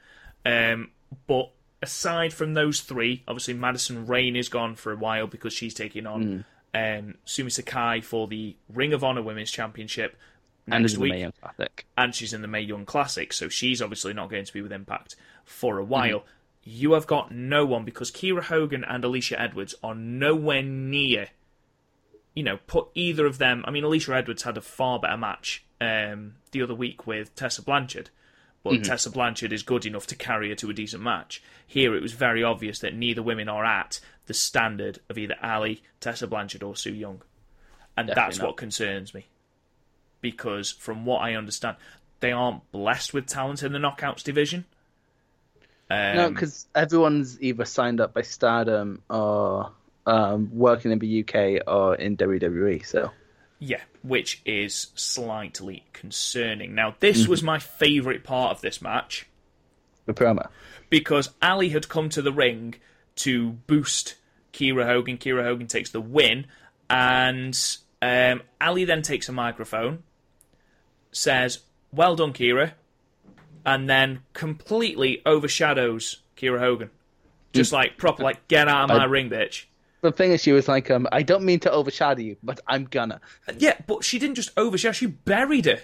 [0.46, 0.92] um,
[1.28, 5.74] but aside from those three, obviously Madison Rayne is gone for a while because she's
[5.74, 10.16] taking on um, Sumi Sakai for the Ring of Honor Women's Championship
[10.68, 11.86] And next the week Young Classic.
[11.98, 14.72] and she's in the Mae Young Classic, so she's obviously not going to be with
[14.72, 16.24] Impact for a while.
[16.64, 21.30] You have got no one because Kiera Hogan and Alisha Edwards are nowhere near.
[22.36, 23.64] You know, put either of them.
[23.66, 27.62] I mean, Alisha Edwards had a far better match um, the other week with Tessa
[27.62, 28.10] Blanchard,
[28.64, 31.42] but Tessa Blanchard is good enough to carry her to a decent match.
[31.66, 35.82] Here, it was very obvious that neither women are at the standard of either Allie,
[36.00, 37.22] Tessa Blanchard, or Su Yung,
[37.98, 38.48] and Definitely that's not.
[38.48, 39.26] what concerns me
[40.22, 41.78] because from what I understand,
[42.20, 44.66] they aren't blessed with talent in the knockouts division.
[45.92, 49.72] Um, No, because everyone's either signed up by Stardom or
[50.06, 52.86] um, working in the UK or in WWE.
[52.86, 53.12] So
[53.60, 56.74] yeah, which is slightly concerning.
[56.74, 59.28] Now, this was my favourite part of this match
[60.06, 60.50] the promo.
[60.90, 62.76] because Allie had come to the ring
[63.18, 64.16] to boost
[64.52, 65.18] Kiera Hogan.
[65.20, 66.48] Kiera Hogan takes the win,
[66.90, 67.56] and
[68.02, 70.02] um, Allie then takes a microphone,
[71.12, 71.60] says,
[71.92, 72.72] Well done, Kiera,
[73.66, 76.90] and then completely overshadows Kiera Hogan.
[77.54, 79.66] just like proper like get out of my I- ring, bitch.
[80.02, 82.86] The thing is, she was like, um, I don't mean to overshadow you, but I'm
[82.86, 83.22] gonna.
[83.60, 85.80] Yeah, but she didn't just overshare; she buried her.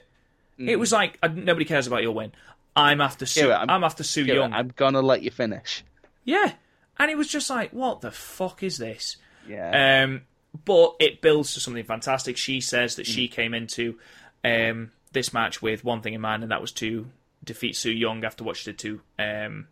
[0.58, 2.32] It was like uh, nobody cares about your win.
[2.76, 3.42] I'm after Sue.
[3.50, 4.54] Kiera, I'm, I'm- after Sue Kiera, Young.
[4.54, 5.84] I'm gonna let you finish.
[6.26, 6.54] Yeah,
[6.98, 9.18] and it was just like, what the fuck is this?
[9.48, 10.04] Yeah.
[10.04, 10.22] Um,
[10.66, 12.38] but it builds to something fantastic.
[12.38, 13.14] She says that Mm.
[13.14, 14.00] she came into
[14.44, 17.06] um, this match with one thing in mind, and that was to
[17.48, 19.68] defeat Su Yung after what she did to um,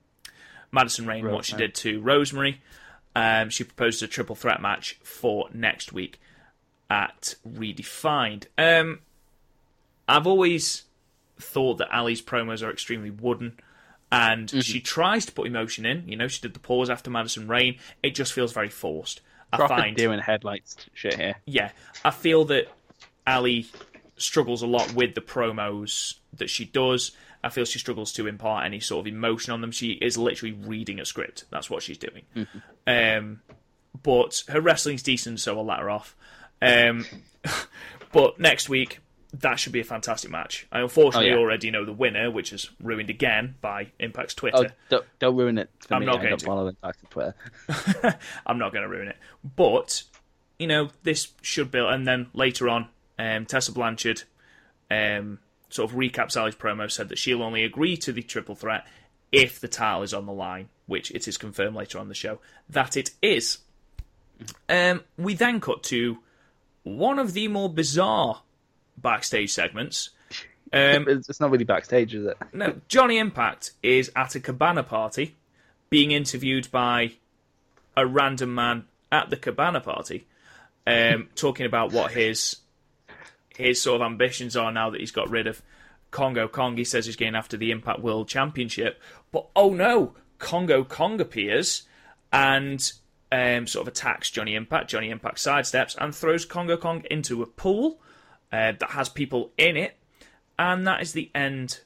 [0.71, 2.61] Madison Rayne, and what she did to Rosemary.
[3.15, 6.19] Um, she proposed a triple threat match for next week
[6.89, 8.45] at Redefined.
[8.57, 8.99] Um,
[10.07, 10.84] I've always
[11.39, 13.59] thought that Allie's promos are extremely wooden,
[14.11, 14.59] and Mm-hmm.
[14.59, 16.07] she tries to put emotion in.
[16.07, 17.78] You know, she did the pause after Madison Rayne.
[18.03, 19.21] It just feels very forced.
[19.53, 21.36] I Proper find, doing headlights shit here.
[21.45, 21.71] yeah,
[22.03, 22.67] I feel that
[23.26, 23.67] Allie
[24.17, 27.11] struggles a lot with the promos that she does.
[27.46, 29.72] I feel she struggles to impart any sort of emotion on them.
[29.72, 31.46] She is literally reading a script.
[31.52, 32.24] That's what she's doing.
[32.88, 33.41] Um,
[34.04, 36.16] but her wrestling's decent, so I'll let her off.
[36.62, 37.06] Um,
[38.12, 39.00] but next week,
[39.34, 40.66] that should be a fantastic match.
[40.72, 41.39] I unfortunately Oh, yeah.
[41.39, 44.74] already know the winner, which is ruined again by Impact's Oh, Twitter.
[44.89, 46.06] don't, don't ruin it for I'm me.
[46.08, 46.46] not I going to.
[46.46, 48.20] follow Impact on Twitter.
[48.46, 49.18] I'm not going to ruin it.
[49.43, 50.04] But,
[50.58, 51.91] you know, this should build.
[51.93, 52.88] And then later on,
[53.20, 54.24] um, Tessa Blanchard
[54.89, 55.39] um,
[55.70, 58.86] sort of recaps Allie's promo, said that she'll only agree to the triple threat
[59.32, 62.39] if the title is on the line, which it is confirmed later on the show
[62.70, 63.59] that it is.
[64.70, 66.20] Um, we then cut to
[66.84, 68.41] one of the more bizarre
[68.97, 70.11] backstage segments.
[70.72, 72.38] Um, it's, it's not really backstage, is it?
[72.53, 75.36] no, Johnny Impact is at a cabana party
[75.89, 77.13] being interviewed by
[77.95, 80.28] a random man at the cabana party,
[80.86, 82.57] um, talking about what his
[83.58, 85.62] his sort of ambitions are now that he's got rid of
[86.12, 86.78] Kongo Kong.
[86.78, 89.01] He says he's going after the Impact World Championship,
[89.32, 91.84] but oh no, Kongo Kong appears
[92.32, 92.91] and
[93.32, 94.89] um, sort of attacks Johnny Impact.
[94.89, 97.99] Johnny Impact sidesteps and throws Kongo Kong into a pool
[98.51, 99.97] uh, that has people in it,
[100.60, 101.80] and that is the end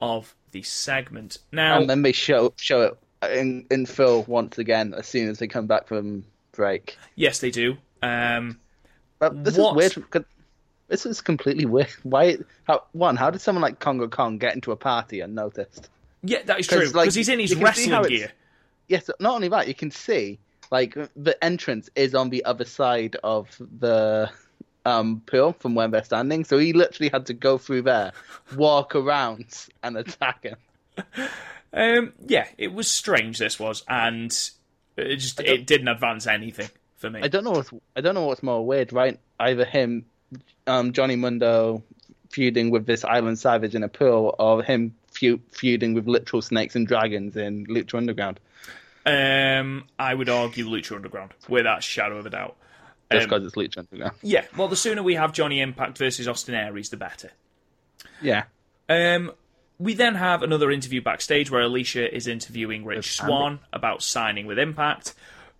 [0.00, 1.38] of the segment.
[1.52, 2.98] Now, And then they show show it
[3.38, 6.96] in in full once again as soon as they come back from break.
[7.14, 7.76] yes, they do.
[8.02, 8.58] Um,
[9.18, 9.82] But this What?
[9.82, 10.24] is weird.
[10.88, 11.88] This is completely weird.
[12.02, 12.38] Why?
[12.64, 15.88] How, one, how did someone like Kongo Kong get into a party unnoticed?
[16.22, 18.18] yeah, that is true 'Cause, like, because he's in his you can see how wrestling
[18.18, 18.32] gear.
[18.88, 20.38] Yes, not only that, you can see
[20.70, 24.28] like the entrance is on the other side of the
[24.84, 26.44] um pool from where they're standing.
[26.44, 28.12] So he literally had to go through there,
[28.56, 29.46] walk around,
[29.82, 30.56] and attack him.
[31.72, 33.38] Um, yeah, it was strange.
[33.38, 34.30] This was, and
[34.96, 37.20] it just it didn't advance anything for me.
[37.22, 39.18] I don't know what's I don't know what's more weird, right?
[39.38, 40.06] Either him,
[40.66, 41.82] um, Johnny Mundo
[42.30, 46.74] feuding with this Island Savage in a pool, or him feu- feuding with literal snakes
[46.76, 48.40] and dragons in Lucha Underground.
[49.04, 52.56] Um, I would argue Lucha Underground without a shadow of a doubt.
[53.12, 54.16] Just Um, because it's Lucha Underground.
[54.22, 57.30] Yeah, well, the sooner we have Johnny Impact versus Austin Aries, the better.
[58.20, 58.44] Yeah.
[58.88, 59.32] Um,
[59.78, 64.58] we then have another interview backstage where Alisha is interviewing Rich Swann about signing with
[64.58, 65.14] Impact.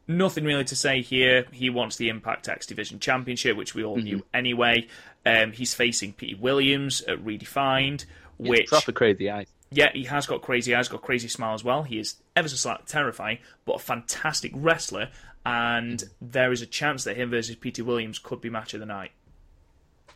[0.09, 1.47] Nothing really to say here.
[1.53, 4.87] He wants the Impact X Division Championship, which we all knew anyway.
[5.25, 8.05] Um, he's facing Petey Williams at Redefined,
[8.39, 9.49] which Proper crazy eyes.
[9.71, 11.83] yeah, he has got crazy eyes, got crazy smile as well.
[11.83, 15.11] He is ever so slightly terrifying, but a fantastic wrestler.
[15.45, 18.87] And there is a chance that him versus Petey Williams could be match of the
[18.87, 19.11] night.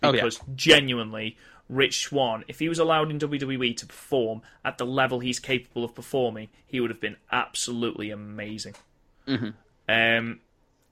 [0.02, 0.12] Oh, yeah.
[0.12, 1.36] Because genuinely,
[1.68, 5.84] Rich Swann, if he was allowed in WWE to perform at the level he's capable
[5.84, 8.74] of performing, he would have been absolutely amazing.
[9.26, 9.50] Mm-hmm.
[9.90, 10.40] Um,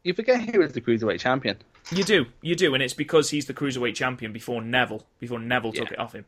[0.03, 1.59] You forget he was the cruiserweight champion.
[1.93, 5.73] you do, you do, and it's because he's the cruiserweight champion before Neville, before Neville
[5.73, 5.95] took Yeah.
[5.95, 6.25] it off him,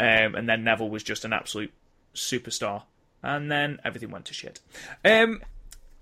[0.00, 1.72] um, and then Neville was just an absolute
[2.14, 2.82] superstar,
[3.22, 4.60] and then everything went to shit.
[5.04, 5.42] Um,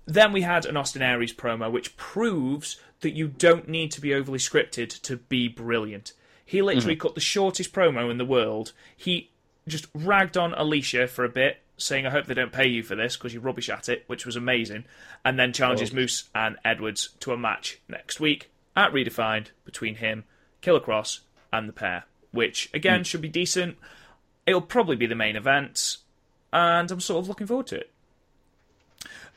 [0.05, 4.13] then we had an Austin Aries promo, which proves that you don't need to be
[4.13, 6.13] overly scripted to be brilliant.
[6.45, 8.73] He literally cut the shortest promo in the world.
[8.95, 9.29] He
[9.67, 12.95] just ragged on Alisha for a bit, saying, I hope they don't pay you for
[12.95, 14.85] this because you're rubbish at it, which was amazing.
[15.25, 20.23] And then challenges Moose and Edwards to a match next week at Redefined between him,
[20.61, 21.19] Killer Kross,
[21.51, 23.77] and the pair, which again should be decent.
[24.45, 25.97] It'll probably be the main event,
[26.51, 27.89] and I'm sort of looking forward to it.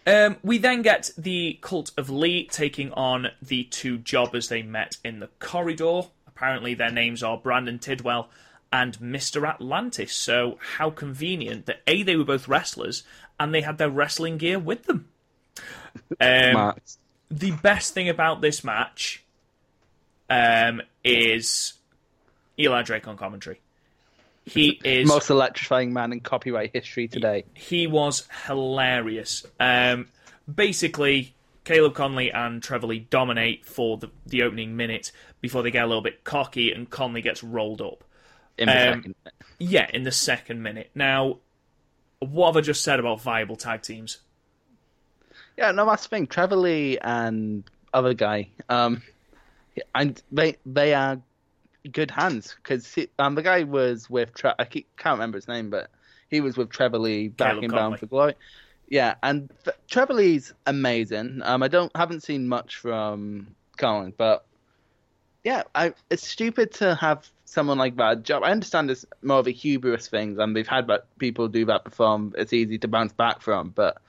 [0.06, 4.96] Um, we then get the Cult of Lee taking on the two jobbers they met
[5.04, 6.02] in the corridor.
[6.28, 8.28] Apparently, their names are Brandon Tidwell
[8.72, 9.48] and Mr.
[9.48, 10.12] Atlantis.
[10.12, 13.02] So, how convenient that A, they were both wrestlers
[13.38, 15.08] and they had their wrestling gear with them.
[16.20, 16.74] Um,
[17.30, 19.24] the best thing about this match
[20.28, 21.72] um, is
[22.58, 23.60] Eli Drake on commentary.
[24.44, 27.44] He is Most electrifying man in copyright history today.
[27.54, 29.44] he was hilarious.
[29.58, 30.06] Um,
[30.52, 35.10] basically, Caleb Konley and Trevor Lee dominate for the, the opening minute
[35.40, 38.04] before they get a little bit cocky and Konley gets rolled up.
[38.58, 39.14] In the Um, second.
[39.58, 40.90] Yeah, in the second minute.
[40.94, 41.38] Now,
[42.20, 44.18] what have I just said about viable tag teams?
[45.56, 46.26] Yeah, no, that's the thing.
[46.26, 49.02] Trevor Lee and other guy, um,
[49.94, 51.20] and they they are
[51.92, 55.70] good hands because um the guy was with Tre- I keep, can't remember his name,
[55.70, 55.88] but
[56.28, 57.74] he was with Trevor Lee back Caleb in Konley.
[57.76, 58.34] Bound for Glory.
[58.88, 61.40] Yeah, and th- Trevor Lee's amazing.
[61.42, 63.48] Um, I don't haven't seen much from
[63.78, 64.44] Colin, but
[65.42, 68.42] yeah, I, it's stupid to have someone like that job.
[68.42, 71.84] I understand it's more of a hubris thing, and we've had that people do that
[71.84, 72.30] before.
[72.36, 74.02] It's easy to bounce back from, but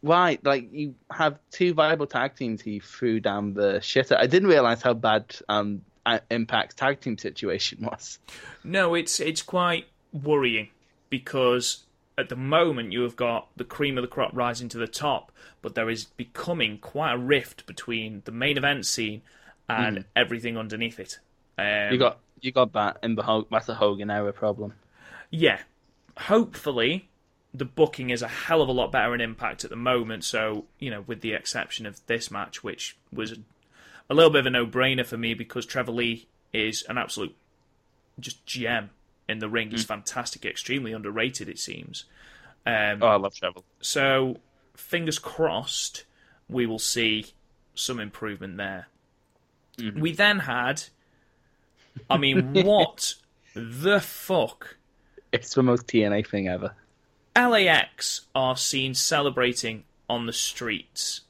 [0.00, 0.38] why?
[0.42, 4.16] Like you have two viable tag teams he threw down the shitter.
[4.16, 5.82] I didn't realize how bad um
[6.30, 8.18] Impact's tag team situation was.
[8.64, 10.68] No, it's it's quite worrying
[11.10, 11.84] because
[12.16, 15.30] at the moment you have got the cream of the crop rising to the top,
[15.62, 19.22] but there is becoming quite a rift between the main event scene
[19.68, 21.18] and everything underneath it.
[21.58, 24.74] Um, You got you got that in the that's a Hogan era problem.
[25.30, 25.60] yeah.
[26.16, 27.08] Hopefully,
[27.54, 30.24] the booking is a hell of a lot better in Impact at the moment.
[30.24, 33.38] So you know, with the exception of this match, which was
[34.10, 37.36] a little bit of a no-brainer for me because Trevor Lee is an absolute
[38.18, 38.90] just gem
[39.28, 39.70] in the ring.
[39.70, 42.04] He's fantastic, extremely underrated, it seems.
[42.66, 43.60] Um, Oh, I love Trevor.
[43.80, 44.38] so,
[44.74, 46.04] fingers crossed,
[46.48, 47.26] we will see
[47.74, 48.86] some improvement there.
[49.94, 50.84] We then had,
[52.08, 53.14] I mean, what
[53.54, 54.76] the fuck?
[55.32, 56.74] It's the most TNA thing ever.
[57.36, 61.22] LAX are seen celebrating on the streets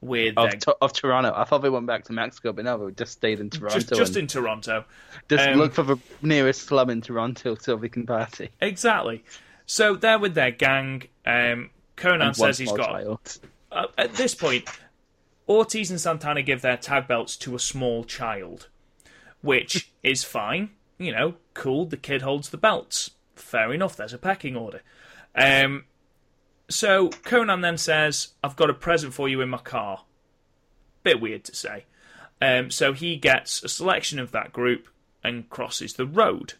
[0.00, 1.32] with Of, their of Toronto.
[1.34, 3.78] I thought they went back to Mexico, but no, they just stayed in Toronto.
[3.78, 4.84] just, just in Toronto.
[5.28, 8.50] just um, look for the nearest slum in Toronto so we can party.
[8.60, 9.24] Exactly.
[9.66, 11.04] So they're with their gang.
[11.26, 13.38] Um, Konnan says he's got
[13.72, 14.68] uh, at this point,
[15.48, 18.68] Ortiz and Santana give their tag belts to a small child,
[19.42, 20.70] which is fine.
[20.98, 21.86] You know, cool.
[21.86, 23.10] The kid holds the belts.
[23.34, 23.96] Fair enough.
[23.96, 24.82] There's a pecking order.
[25.34, 25.84] Um,
[26.68, 30.04] so Konnan then says, "I've got a present for you in my car."
[31.02, 31.86] Bit weird to say.
[32.42, 34.88] Um, so he gets a selection of that group
[35.22, 36.54] and crosses the road.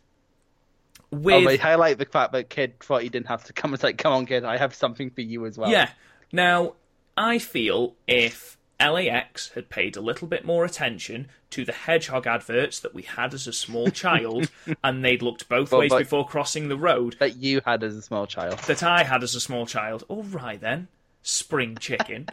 [1.11, 3.75] With Oh, they highlight the fact that kid thought he didn't have to come.
[3.75, 5.71] It's like, come on, kid, I have something for you as well.
[5.71, 5.91] Yeah.
[6.33, 6.75] Now,
[7.17, 12.81] I feel if LAX had paid a little bit more attention to the hedgehog adverts
[12.81, 14.51] that we had as a small child,
[14.83, 18.03] and they'd looked both ways but- before crossing the road That you had as a
[18.03, 18.59] small child.
[18.61, 20.05] that I had as a small child.
[20.09, 20.89] All right then,
[21.23, 22.27] spring chicken.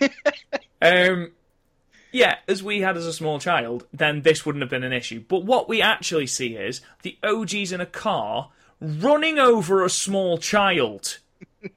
[0.82, 1.32] um,
[2.12, 5.22] yeah, as we had as a small child, then this wouldn't have been an issue.
[5.26, 10.38] But what we actually see is the OGs in a car running over a small
[10.38, 11.18] child.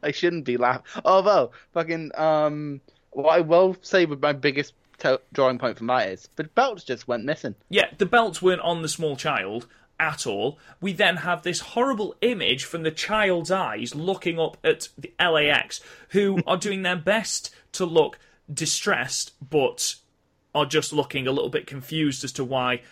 [0.02, 0.84] I shouldn't be laughing.
[1.04, 2.80] Although, fucking, um,
[3.10, 6.84] what I will say with my biggest to- drawing point from that is the belts
[6.84, 7.54] just went missing.
[7.68, 9.66] Yeah, the belts weren't on the small child
[9.98, 10.58] at all.
[10.80, 15.80] We then have this horrible image from the child's eyes looking up at the LAX,
[16.10, 18.18] who are doing their best to look
[18.52, 19.96] distressed, but
[20.54, 22.82] are just looking a little bit confused as to why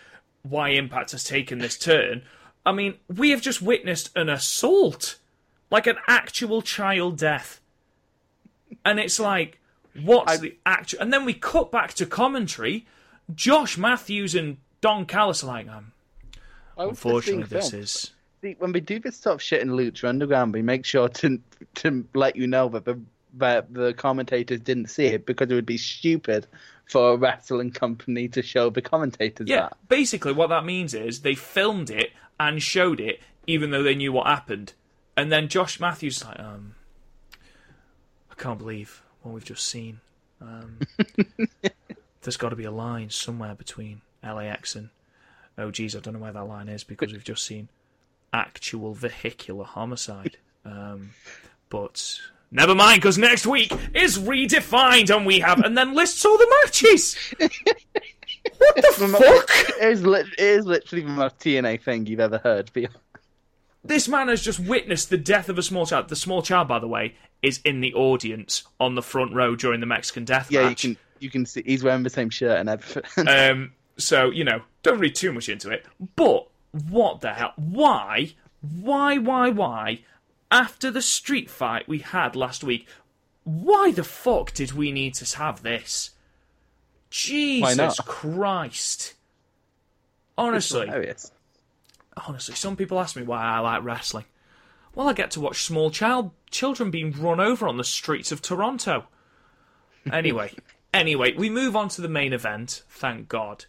[0.41, 2.21] why Impact has taken this turn.
[2.65, 5.17] I mean, we have just witnessed an assault,
[5.69, 7.61] like an actual child death,
[8.85, 9.59] and it's like,
[10.01, 10.99] what's I- the actual?
[11.01, 12.85] And then we cut back to commentary.
[13.33, 15.91] Josh Matthews and Don Callis are like, um,
[16.77, 17.83] unfortunately, this filmed?
[17.83, 18.11] is
[18.41, 21.39] See, when we do this sort of shit in Lucha Underground, we make sure to
[21.75, 22.99] to let you know that the
[23.35, 26.47] that the commentators didn't see it because it would be stupid
[26.85, 29.61] for a wrestling company to show the commentators yeah.
[29.61, 29.77] that.
[29.89, 34.13] Basically, what that means is they filmed it and showed it, even though they knew
[34.13, 34.73] what happened.
[35.17, 36.75] And then Josh Matthews like, um,
[38.31, 39.99] I can't believe what we've just seen.
[40.41, 40.79] Um,
[42.21, 44.89] there's got to be a line somewhere between LAX and
[45.57, 47.69] oh geez, I don't know where that line is because we've just seen
[48.33, 50.37] actual vehicular homicide.
[50.65, 51.11] Um,
[51.69, 52.19] but
[52.51, 56.55] never mind, because next week is redefined, and we have and then lists all the
[56.63, 57.15] matches.
[57.37, 59.79] what the fuck?
[59.81, 62.71] It is, lit- it is literally the most TNA thing you've ever heard.
[62.73, 62.83] But
[63.83, 66.09] This man has just witnessed the death of a small child.
[66.09, 69.79] The small child, by the way, is in the audience on the front row during
[69.79, 72.69] the Mexican death yeah, you can you can see he's wearing the same shirt and
[72.69, 73.27] everything.
[73.27, 75.85] Um, so you know, don't read too much into it.
[76.15, 76.47] But
[76.89, 77.53] what the hell?
[77.55, 78.33] Why?
[78.61, 79.17] Why?
[79.17, 79.49] Why?
[79.49, 80.03] Why?
[80.51, 82.87] After the street fight we had last week,
[83.43, 86.11] why the fuck did we need to have this?
[87.09, 87.99] Jesus?
[88.01, 89.13] Christ!
[90.37, 90.89] Honestly.
[92.27, 94.25] Honestly, some people ask me why I like wrestling.
[94.93, 98.41] Well, I get to watch small child children being run over on the streets of
[98.41, 99.05] Toronto.
[100.13, 100.53] Anyway,
[100.93, 102.83] anyway, we move on to the main event.
[102.89, 103.65] Thank God.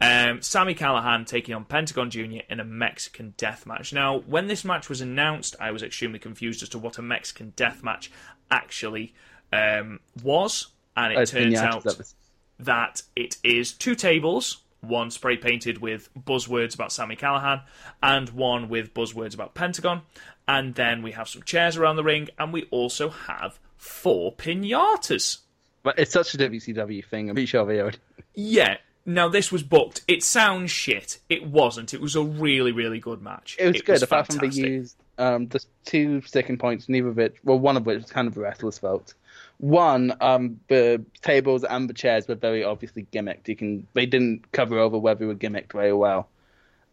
[0.00, 2.42] Um, Sami Callihan taking on Pentagon Jr.
[2.48, 3.92] in a Mexican death match.
[3.92, 7.52] Now, when this match was announced, I was extremely confused as to what a Mexican
[7.56, 8.10] death match
[8.50, 9.14] actually
[9.52, 12.12] um, was, and it turns out that
[12.58, 17.62] that it is two tables, one spray painted with buzzwords about Sami Callihan,
[18.02, 20.02] and one with buzzwords about Pentagon.
[20.48, 25.38] And then we have some chairs around the ring, and we also have four pinatas.
[25.82, 27.28] But it's such a WCW thing.
[27.28, 27.98] I'm pretty sure they already.
[28.34, 28.76] Yeah.
[29.06, 30.02] Now this was booked.
[30.06, 31.20] It sounds shit.
[31.28, 31.94] It wasn't.
[31.94, 33.56] It was a really, really good match.
[33.58, 34.66] It was good, apart from they fantastic.
[34.66, 38.28] used um, the two sticking points, neither of which, well, one of which was kind
[38.28, 39.14] of a wrestler's fault.
[39.60, 43.46] One, um, the tables and the chairs were very obviously gimmicked.
[43.46, 46.28] You can, they didn't cover over whether they were gimmicked very well.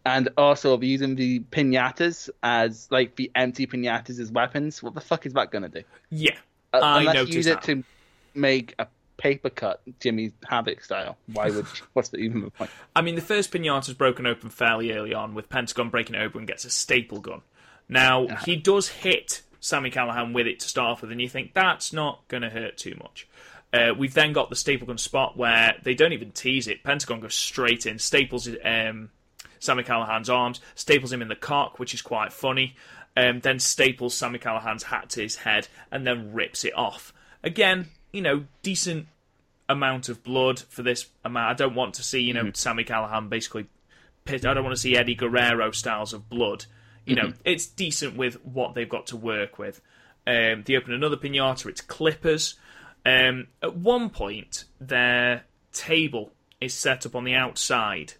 [0.04, 4.82] And also, using the pinatas as like the empty pinatas as weapons.
[4.82, 5.82] What the fuck is that gonna do?
[6.10, 6.36] Yeah,
[6.72, 7.68] Uh, I unless you use that.
[7.68, 7.84] it to
[8.34, 8.86] make a
[9.16, 11.18] paper cut, Jimmy Havoc style.
[11.32, 11.66] Why would?
[11.94, 12.70] what's the, even the point?
[12.94, 16.40] I mean, the first pinata's broken open fairly early on, with Pentagon breaking it open
[16.40, 17.42] and gets a staple gun.
[17.88, 21.54] Now, he does hit Sami Callihan with it to start off with, and you think
[21.54, 23.26] that's not going to hurt too much.
[23.72, 26.82] Uh, we've then got the staple gun spot where they don't even tease it.
[26.82, 29.10] Pentagon goes straight in, staples um,
[29.58, 32.76] Sami Callihan's arms, staples him in the cock, which is quite funny,
[33.16, 37.12] um, then staples Sami Callihan's hat to his head, and then rips it off.
[37.42, 39.06] Again, you know, decent
[39.68, 41.50] amount of blood for this amount.
[41.50, 43.66] I don't want to see, you know, Sami Callihan basically
[44.24, 44.46] pit.
[44.46, 46.64] I don't want to see Eddie Guerrero styles of blood.
[47.08, 49.80] You know, it's decent with what they've got to work with.
[50.26, 51.66] Um, they open another pinata.
[51.66, 52.56] It's Clippers.
[53.06, 58.14] Um, at one point, their table is set up on the outside,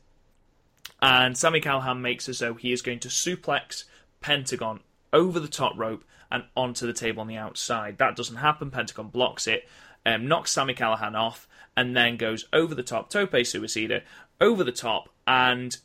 [1.02, 3.84] and Sami Callihan makes as though he is going to suplex
[4.20, 4.80] Pentagon
[5.12, 7.98] over the top rope and onto the table on the outside.
[7.98, 8.70] That doesn't happen.
[8.70, 9.68] Pentagon blocks it,
[10.06, 14.02] um, knocks Sami Callihan off, and then goes over the top, tope suicida,
[14.40, 15.76] over the top, and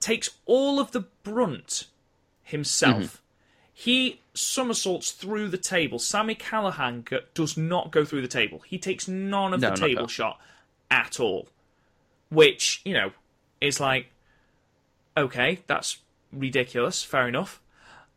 [0.00, 1.86] takes all of the brunt
[2.48, 3.22] himself.
[3.72, 5.98] He somersaults through the table.
[5.98, 8.60] Sami Callihan go- does not go through the table.
[8.66, 10.10] He takes none of No, the table that.
[10.10, 10.40] shot
[10.90, 11.48] at all.
[12.30, 13.12] Which, you know,
[13.60, 14.06] is like,
[15.16, 15.98] okay, that's
[16.32, 17.02] ridiculous.
[17.02, 17.60] Fair enough.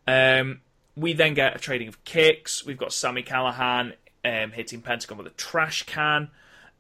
[0.08, 0.62] Um,
[0.96, 2.66] we then get a trading of kicks.
[2.66, 3.94] We've got Sami Callihan
[4.26, 6.30] um, hitting Pentagon with a trash can.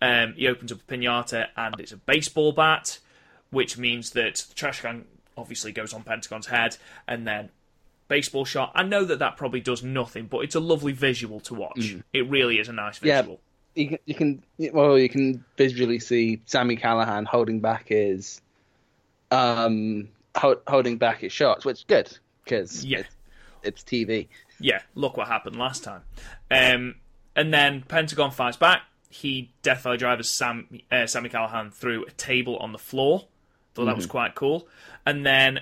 [0.02, 2.98] Um, he opens up a pinata and it's a baseball bat,
[3.52, 5.06] which means that the trash can
[5.38, 6.78] obviously goes on Pentagon's head
[7.08, 7.50] and then
[8.08, 8.72] baseball shot.
[8.76, 11.96] I know that that probably does nothing, but it's a lovely visual to watch.
[12.14, 13.22] It really is a nice Yeah.
[13.22, 13.40] visual.
[13.74, 14.44] you can, you can
[14.74, 18.42] well you can visually see Sami Callihan holding back his
[19.32, 23.00] um ho- holding back his shots, which is good because Yeah.
[23.00, 23.16] it's,
[23.64, 24.28] it's TV.
[24.60, 26.02] yeah, look what happened last time.
[26.50, 26.96] Um,
[27.36, 28.82] and then Pentagon fights back.
[29.10, 33.28] He Death Valley drivers Sam, uh, Sami Callihan through a table on the floor.
[33.74, 34.68] Thought that was quite cool.
[35.06, 35.60] And then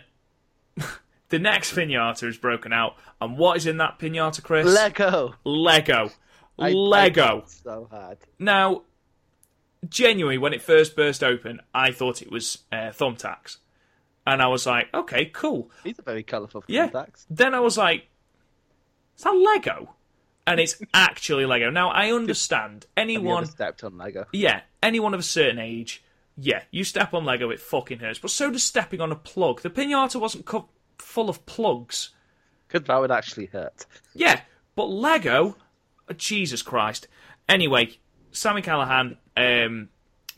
[1.30, 2.95] the next pinata is broken out.
[3.22, 4.65] And what is in that pinata, Chris?
[4.65, 6.07] Lego, Lego.
[6.07, 6.11] I-
[6.61, 7.36] I Lego.
[7.36, 8.18] laughed so hard.
[8.38, 8.81] Now,
[9.88, 13.57] genuinely, when it first burst open, I thought it was uh, thumbtacks.
[14.27, 15.72] And I was like, okay, cool.
[15.84, 16.90] These are very colourful Yeah.
[16.90, 17.26] thumbtacks.
[17.30, 18.07] Then I was like,
[19.18, 19.95] is that Lego?
[20.45, 21.69] And it's actually Lego.
[21.69, 22.86] Now, I understand.
[22.98, 24.26] Have you Anyone, ever stepped on Lego?
[24.34, 26.03] yeah, anyone of a certain age,
[26.41, 28.20] yeah, you step on Lego, it fucking hurts.
[28.20, 29.61] But so does stepping on a plug.
[29.61, 32.10] The pinata wasn't co- full of plugs.
[32.68, 33.86] Because that would actually hurt.
[34.14, 34.41] Yeah,
[34.76, 35.57] but Lego,
[36.10, 37.07] oh, Jesus Christ.
[37.48, 37.98] Anyway,
[38.32, 39.90] Sami Callihan um,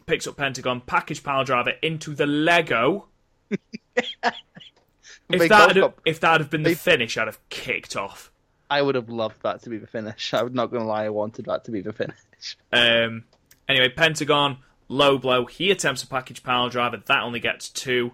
[0.05, 3.07] picks up Pentagon, package power driver into the Lego.
[3.49, 8.31] if that had, if that had been the finish, I'd have kicked off.
[8.69, 10.33] I would have loved that to be the finish.
[10.33, 12.57] I'm not going to lie, I wanted that to be the finish.
[12.71, 13.25] Um,
[13.67, 14.57] anyway, Pentagon,
[14.91, 15.45] low blow.
[15.45, 16.97] He attempts a package power driver.
[16.97, 18.13] That only gets two.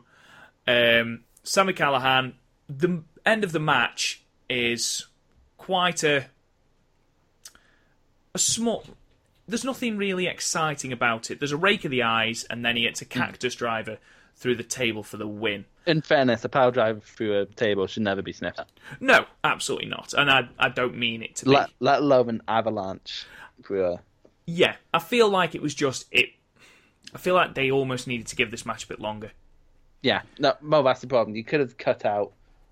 [0.67, 2.33] Um, Sami Callihan,
[2.69, 5.07] the end of the match is
[5.57, 6.27] quite a
[8.33, 8.83] a small.
[9.47, 11.39] There's nothing really exciting about it.
[11.39, 13.97] There's a rake of the eyes, and then he hits a cactus driver
[14.35, 15.65] through the table for the win.
[15.87, 18.67] In fairness, a power drive through a table should never be sniffed at.
[18.99, 20.13] No, absolutely not.
[20.13, 21.51] And I, I don't mean it to be.
[21.51, 23.25] Let, let alone an avalanche
[23.63, 23.99] through a
[24.45, 26.29] Yeah, I feel like it was just it.
[27.13, 29.31] I feel like they almost needed to give this match a bit longer.
[30.01, 31.35] Yeah, no, well, that's the problem.
[31.35, 32.31] You could have cut out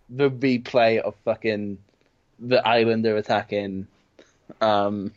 [0.10, 1.80] the replay of fucking
[2.40, 3.88] the Islander attacking
[4.62, 5.12] um,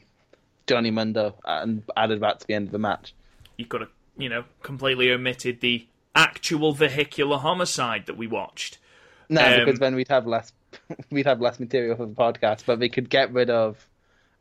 [0.66, 3.15] Johnny Mundo and added that to the end of the match.
[3.57, 8.78] You could have, you know, completely omitted the actual vehicular homicide that we watched.
[9.28, 10.53] No, Um, because then we'd have less
[11.11, 13.86] we'd have less material for the podcast, but we could get rid of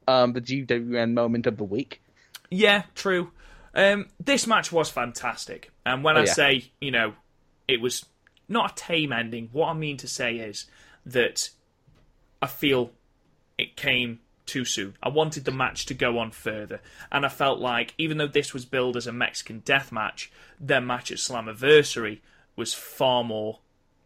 [0.07, 2.01] um, the GWN moment of the week.
[2.49, 3.31] Yeah, true.
[3.77, 6.33] Um, this match was fantastic, and when Oh, I yeah.
[6.33, 7.13] say you know
[7.67, 8.05] it was
[8.49, 10.65] not a tame ending, what I mean to say is
[11.05, 11.49] that
[12.41, 12.91] I feel
[13.57, 14.95] it came too soon.
[15.03, 16.81] I wanted the match to go on further,
[17.11, 20.81] and I felt like even though this was billed as a Mexican death match, their
[20.81, 22.21] match at Slammiversary
[22.55, 23.59] was far more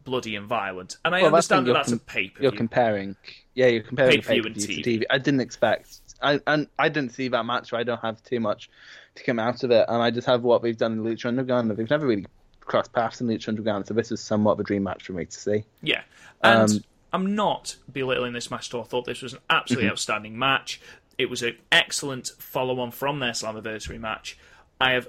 [0.04, 0.98] bloody and violent.
[1.06, 3.16] And I Well, understand that that's a you're pay per You're comparing,
[3.54, 4.84] yeah, you're comparing Pay-per-view pay and TV.
[4.84, 5.06] to TV.
[5.10, 8.40] I didn't expect, I and I didn't see that match, so I don't have too
[8.40, 8.70] much
[9.16, 9.86] to come out of it.
[9.88, 11.76] And I just have what we've done in Lucha Underground.
[11.78, 12.26] We've never really
[12.62, 15.26] crossed paths in Lucha Underground, so this is somewhat of a dream match for me
[15.26, 15.64] to see.
[15.82, 16.02] Yeah,
[16.44, 16.84] and Um,
[17.14, 18.82] I'm not belittling this match at all.
[18.82, 19.92] I thought this was an absolutely Mm-hmm.
[19.92, 20.80] outstanding match.
[21.18, 24.38] It was an excellent follow-on from their Slammiversary match.
[24.80, 25.08] I have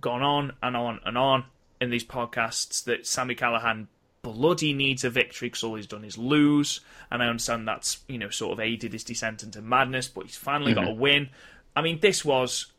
[0.00, 1.44] gone on and on and on
[1.80, 3.88] in these podcasts that Sami Callihan
[4.22, 6.80] bloody needs a victory because all he's done is lose,
[7.10, 10.36] and I understand that's you know sort of aided his descent into madness, but he's
[10.36, 11.28] finally got a win.
[11.76, 12.71] I mean, this was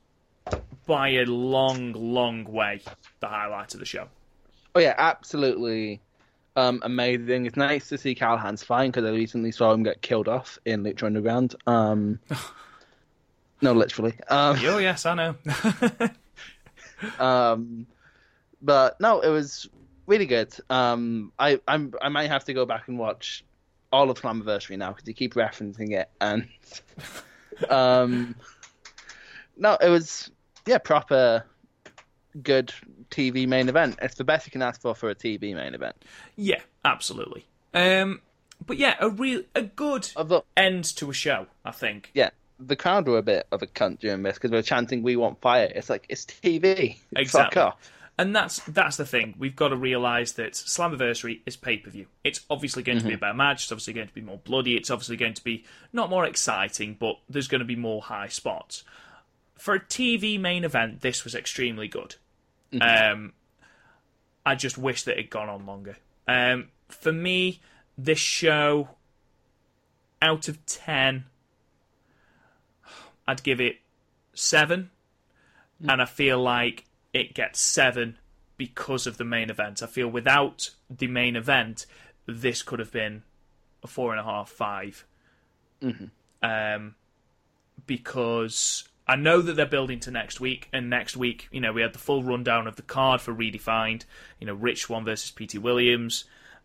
[0.86, 2.82] by a long, long way
[3.20, 4.08] the highlight of the show.
[4.76, 6.02] Oh yeah, absolutely
[6.56, 7.46] um, amazing.
[7.46, 10.84] It's nice to see Callihan's fine because I recently saw him get killed off in
[10.84, 11.56] Lucha Underground.
[11.68, 12.20] Um,
[13.62, 14.14] no, literally.
[14.30, 15.36] Um, Oh yes, I know.
[17.20, 17.86] Um,
[18.62, 19.68] but no, it was
[20.08, 20.54] really good.
[20.70, 23.44] Um, I I'm, I might have to go back and watch
[23.92, 26.48] all of Slammiversary now because you keep referencing it, and
[27.70, 28.36] um,
[29.58, 30.32] no, it was
[30.66, 31.46] yeah proper
[32.42, 32.74] good
[33.12, 34.00] TV main event.
[34.02, 35.96] It's the best you can ask for for a TV main event.
[36.36, 37.46] Yeah, absolutely.
[37.74, 38.22] Um,
[38.66, 40.10] but yeah, a real a good
[40.58, 41.48] end to a show.
[41.66, 42.12] I think.
[42.14, 42.30] yeah.
[42.60, 45.18] The crowd were a bit of a cunt during this because they were chanting "We
[45.18, 46.98] want fire." It's like it's TV.
[47.14, 47.56] Exactly.
[47.56, 47.92] Fuck off.
[48.18, 49.34] And that's that's the thing.
[49.40, 52.06] We've got to realise that Slammiversary is pay per view.
[52.24, 53.64] It's obviously going to be a better match.
[53.64, 54.78] It's obviously going to be more bloody.
[54.78, 58.28] It's obviously going to be not more exciting, but there's going to be more high
[58.28, 58.84] spots.
[59.56, 62.16] For a TV main event, this was extremely good.
[62.82, 63.34] Um,
[64.46, 65.98] I just wish that it'd gone on longer.
[66.28, 67.62] Um, for me,
[67.98, 68.90] this show,
[70.22, 71.26] out of ten,
[73.28, 73.78] I'd give it
[74.34, 74.90] seven,
[75.88, 78.18] and I feel like it gets seven
[78.58, 79.82] because of the main event.
[79.84, 81.86] I feel without the main event,
[82.26, 83.24] this could have been
[83.84, 85.06] a four and a half, five.
[86.42, 86.96] Um,
[87.86, 91.82] because I know that they're building to next week, and next week, you know, we
[91.82, 94.06] had the full rundown of the card for Redefined.
[94.40, 96.24] You know, Rich Swann versus Petey Williams.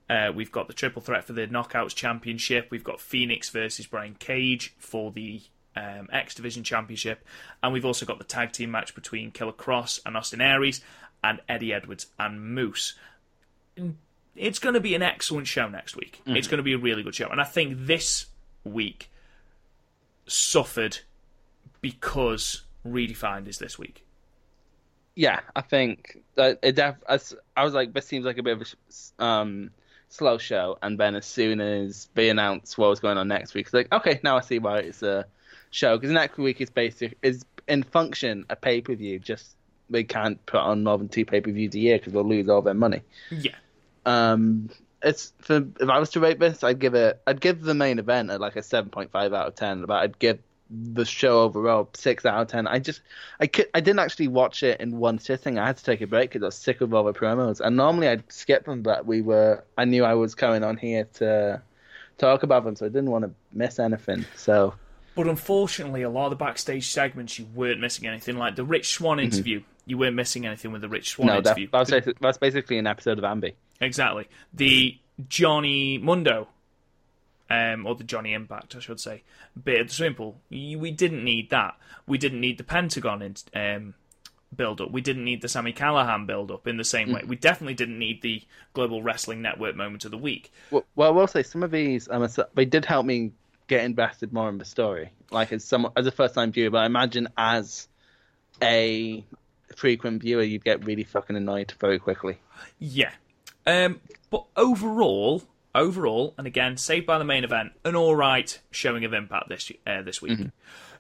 [0.09, 2.69] Uh, we've got the triple threat for the Knockouts Championship.
[2.70, 5.43] We've got Fenix versus Brian Cage for the
[5.77, 7.24] um, X Division Championship,
[7.62, 10.81] and we've also got the tag team match between Killer Kross and Austin Aries,
[11.23, 12.94] and Eddie Edwards and Moose.
[14.36, 16.20] It's going to be an excellent show next week.
[16.36, 18.27] It's going to be a really good show, and I think this
[18.65, 19.10] week
[20.27, 20.98] suffered
[21.81, 24.05] because Redefined is this week.
[25.15, 27.03] Yeah, I think that it def-
[27.57, 28.75] I was like, this seems like a bit of
[29.19, 29.71] a um,
[30.09, 33.67] slow show, and then as soon as they announced what was going on next week,
[33.67, 35.27] it's like, okay, now I see why it's a
[35.71, 39.19] show because next week is basic is in function a pay per view.
[39.19, 39.57] Just
[39.91, 42.49] they can't put on more than two pay per views a year because they'll lose
[42.49, 43.03] all their money.
[43.31, 43.57] Yeah,
[44.07, 44.71] Um,
[45.03, 47.99] it's for if I was to rate this, I'd give it, I'd give the main
[47.99, 50.39] event at like a seven point five out of ten, but I'd give
[50.70, 52.66] the show overall six out of ten.
[52.66, 53.01] I just,
[53.40, 55.59] I could, I didn't actually watch it in one sitting.
[55.59, 57.77] I had to take a break because I was sick of all the promos, and
[57.77, 61.62] normally I'd skip them, but we were, I knew I was coming on here to
[62.19, 64.24] talk about them, so I didn't want to miss anything.
[64.36, 64.74] So
[65.19, 68.36] but unfortunately, a lot of the backstage segments you weren't missing anything.
[68.36, 69.24] Like the Rich Swann mm-hmm.
[69.24, 71.69] interview, you weren't missing anything with the Rich Swann no, that, interview.
[71.73, 71.90] that's,
[72.20, 73.55] that's basically an episode of Ambi.
[73.81, 74.28] Exactly.
[74.55, 74.97] The
[75.28, 76.47] Johnny Mundo,
[77.51, 79.23] um, or the Johnny Impact, I should say,
[79.62, 80.41] bit of the simple.
[80.51, 81.77] We didn't need that.
[82.07, 83.95] We didn't need the Pentagon in, um,
[84.55, 84.91] build up.
[84.91, 87.23] We didn't need the Sami Callihan build up in the same way.
[87.27, 88.43] We definitely didn't need the
[88.73, 90.53] Global Wrestling Network moment of the week.
[90.70, 93.33] Well, well, I will say some of these, um, they did help me
[93.66, 95.12] get invested more in the story.
[95.31, 97.89] Like as some as a first time viewer, but I imagine as
[98.62, 99.25] a
[99.77, 102.39] frequent viewer, you'd get really fucking annoyed very quickly.
[102.79, 103.12] Yeah.
[103.66, 104.01] Um,
[104.31, 105.43] but overall,
[105.79, 109.71] overall, and again, saved by the main event, an all right showing of impact this
[109.87, 110.39] uh, this week.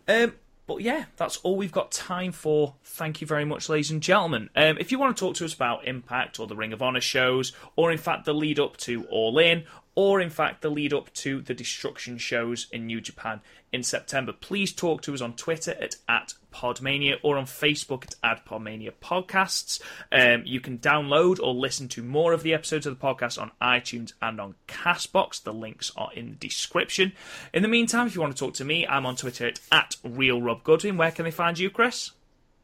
[0.06, 0.32] Um,
[0.68, 2.74] but yeah, that's all we've got time for.
[2.84, 4.50] Thank you very much, ladies and gentlemen.
[4.54, 7.00] Um, if you want to talk to us about Impact or the Ring of Honor
[7.00, 9.64] shows, or in fact the lead up to All In,
[9.94, 13.40] or in fact the lead up to the destruction shows in New Japan
[13.72, 18.14] in September, please talk to us on Twitter at, at Podmania or on Facebook at,
[18.22, 19.80] at Podmania Podcasts.
[20.10, 23.50] Um, you can download or listen to more of the episodes of the podcast on
[23.60, 25.42] iTunes and on Castbox.
[25.42, 27.12] The links are in the description.
[27.52, 30.40] In the meantime, if you want to talk to me, I'm on Twitter at, Real
[30.40, 30.96] Rob Goodwin.
[30.96, 32.12] Where can they find you, Chris?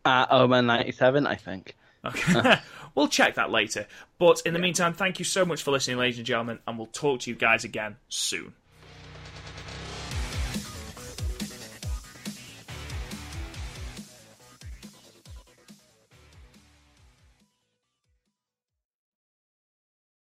[0.04, 1.76] At Omen97, I think.
[2.04, 2.58] Okay.
[2.94, 3.86] we'll check that later.
[4.18, 6.86] But in the meantime, thank you so much for listening, ladies and gentlemen, and we'll
[6.88, 8.54] talk to you guys again soon.